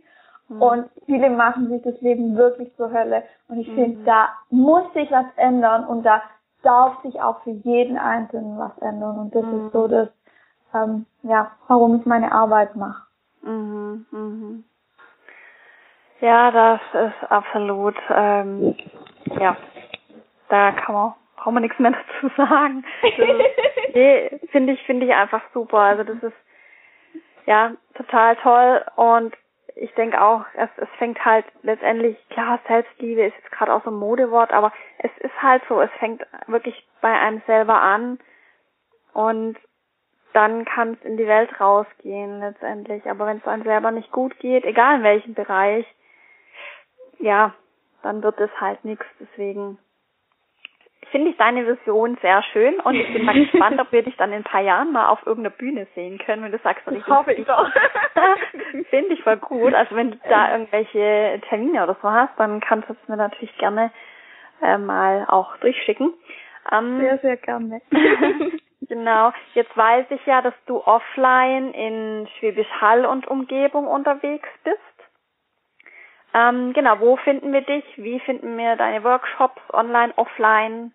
[0.48, 0.62] mhm.
[0.62, 3.22] und viele machen sich das Leben wirklich zur Hölle.
[3.48, 3.74] Und ich mhm.
[3.74, 6.22] finde, da muss sich was ändern und da
[6.62, 9.18] darf sich auch für jeden Einzelnen was ändern.
[9.18, 9.90] Und das ist so mhm.
[9.90, 10.08] das,
[10.74, 13.06] ähm, ja, warum ich meine Arbeit mache.
[13.42, 14.06] Mhm.
[14.10, 14.64] Mhm.
[16.22, 18.76] Ja, das ist absolut, ähm,
[19.40, 19.56] ja,
[20.48, 21.90] da kann man, braucht man nichts mehr
[22.22, 22.84] dazu sagen.
[23.92, 25.78] nee, finde ich, finde ich einfach super.
[25.78, 26.36] Also das ist,
[27.46, 29.36] ja, total toll und
[29.74, 33.90] ich denke auch, es, es fängt halt letztendlich, klar, Selbstliebe ist jetzt gerade auch so
[33.90, 38.20] ein Modewort, aber es ist halt so, es fängt wirklich bei einem selber an
[39.12, 39.56] und
[40.34, 43.10] dann kann es in die Welt rausgehen letztendlich.
[43.10, 45.84] Aber wenn es einem selber nicht gut geht, egal in welchem Bereich,
[47.22, 47.54] ja,
[48.02, 49.06] dann wird es halt nichts.
[49.20, 49.78] Deswegen
[51.10, 54.30] finde ich deine Vision sehr schön und ich bin mal gespannt, ob wir dich dann
[54.30, 57.32] in ein paar Jahren mal auf irgendeiner Bühne sehen können, wenn du sagst, ich hoffe
[57.32, 57.70] ich doch.
[58.90, 59.74] finde ich voll gut.
[59.74, 63.56] Also wenn du da irgendwelche Termine oder so hast, dann kannst du es mir natürlich
[63.58, 63.92] gerne
[64.62, 66.12] äh, mal auch durchschicken.
[66.70, 67.82] Ähm, sehr, sehr gerne.
[68.88, 69.32] genau.
[69.54, 74.78] Jetzt weiß ich ja, dass du offline in Schwäbisch Hall und Umgebung unterwegs bist.
[76.34, 77.84] Ähm, genau, wo finden wir dich?
[77.96, 80.92] Wie finden wir deine Workshops online, offline?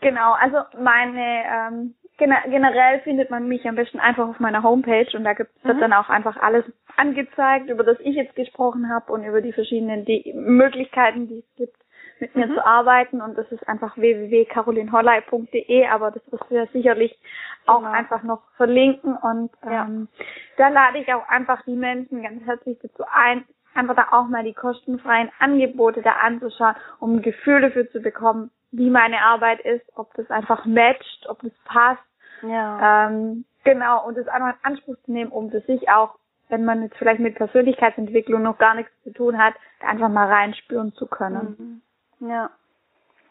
[0.00, 5.24] Genau, also meine ähm, generell findet man mich am besten einfach auf meiner Homepage und
[5.24, 5.80] da gibt es mhm.
[5.80, 6.64] dann auch einfach alles
[6.96, 11.56] angezeigt, über das ich jetzt gesprochen habe und über die verschiedenen die Möglichkeiten, die es
[11.56, 11.83] gibt
[12.24, 12.54] mit mir mhm.
[12.54, 17.18] zu arbeiten und das ist einfach www.carolinholley.de, aber das wirst du ja sicherlich
[17.66, 17.78] genau.
[17.78, 20.24] auch einfach noch verlinken und ähm, ja.
[20.56, 23.44] da lade ich auch einfach die Menschen ganz herzlich dazu ein,
[23.74, 28.50] einfach da auch mal die kostenfreien Angebote da anzuschauen, um ein Gefühl dafür zu bekommen,
[28.72, 32.02] wie meine Arbeit ist, ob das einfach matcht, ob das passt.
[32.42, 33.08] Ja.
[33.08, 36.14] Ähm, genau, und das einfach in Anspruch zu nehmen, um für sich auch,
[36.48, 39.54] wenn man jetzt vielleicht mit Persönlichkeitsentwicklung noch gar nichts zu tun hat,
[39.86, 41.56] einfach mal reinspüren zu können.
[41.58, 41.82] Mhm.
[42.20, 42.50] Ja.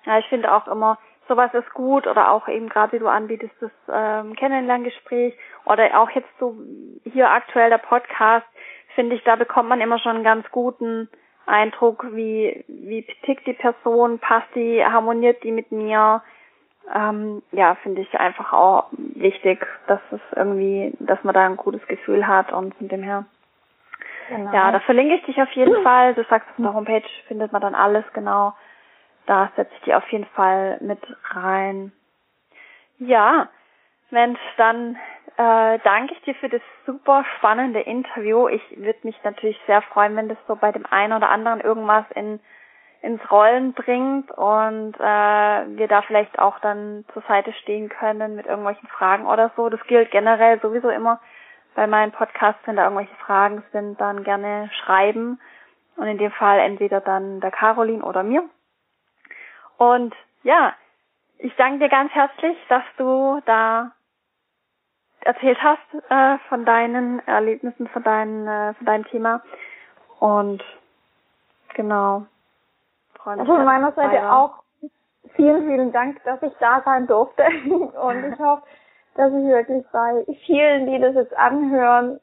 [0.05, 3.53] Ja, ich finde auch immer, sowas ist gut oder auch eben gerade wie du anbietest,
[3.61, 6.55] das ähm, Kennenlerngespräch oder auch jetzt so
[7.03, 8.45] hier aktuell der Podcast,
[8.95, 11.09] finde ich, da bekommt man immer schon einen ganz guten
[11.45, 16.21] Eindruck, wie, wie tickt die Person, passt die, harmoniert die mit mir.
[16.93, 21.85] Ähm, ja, finde ich einfach auch wichtig, dass es irgendwie, dass man da ein gutes
[21.87, 23.25] Gefühl hat und von dem her.
[24.29, 24.53] Genau.
[24.53, 26.13] Ja, da verlinke ich dich auf jeden Fall.
[26.13, 28.53] Du sagst, auf der Homepage findet man dann alles genau
[29.25, 30.99] da setze ich die auf jeden Fall mit
[31.29, 31.91] rein.
[32.97, 33.49] Ja,
[34.09, 34.95] Mensch, dann
[35.37, 38.47] äh, danke ich dir für das super spannende Interview.
[38.47, 42.05] Ich würde mich natürlich sehr freuen, wenn das so bei dem einen oder anderen irgendwas
[42.15, 42.39] in
[43.03, 48.45] ins Rollen bringt und äh, wir da vielleicht auch dann zur Seite stehen können mit
[48.45, 49.67] irgendwelchen Fragen oder so.
[49.69, 51.19] Das gilt generell sowieso immer
[51.75, 55.37] bei meinen Podcasts, wenn da irgendwelche Fragen sind, dann gerne schreiben
[55.97, 58.49] und in dem Fall entweder dann der Caroline oder mir.
[59.77, 60.13] Und
[60.43, 60.73] ja,
[61.37, 63.91] ich danke dir ganz herzlich, dass du da
[65.21, 69.41] erzählt hast äh, von deinen Erlebnissen, von, deinen, äh, von deinem Thema.
[70.19, 70.63] Und
[71.73, 72.25] genau.
[73.25, 74.63] Also von meiner Seite auch
[75.35, 77.43] vielen, vielen Dank, dass ich da sein durfte.
[77.73, 78.63] Und ich hoffe,
[79.15, 82.19] dass ich wirklich bei vielen, die das jetzt anhören,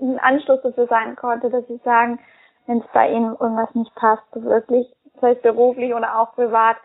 [0.00, 2.18] ein Anschluss dafür sein konnte, dass sie sagen,
[2.66, 6.76] wenn es bei ihnen irgendwas nicht passt, wirklich, sei es beruflich oder auch privat,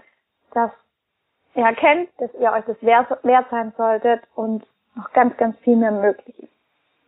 [0.53, 0.71] dass
[1.55, 4.65] ihr erkennt, dass ihr euch das wert, wert sein solltet und
[4.95, 6.53] noch ganz, ganz viel mehr möglich ist.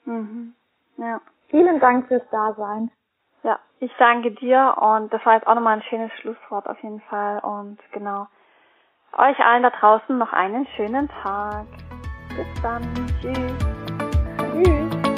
[0.06, 0.54] Mhm.
[0.98, 1.22] Ja.
[1.50, 2.92] Vielen Dank fürs Dasein.
[3.44, 7.02] Ja, ich danke dir und das war jetzt auch nochmal ein schönes Schlusswort auf jeden
[7.02, 8.28] Fall und genau.
[9.18, 11.66] Euch allen da draußen noch einen schönen Tag.
[12.30, 12.84] Bis dann.
[13.22, 13.56] Tschüss.
[14.54, 15.09] Tschüss.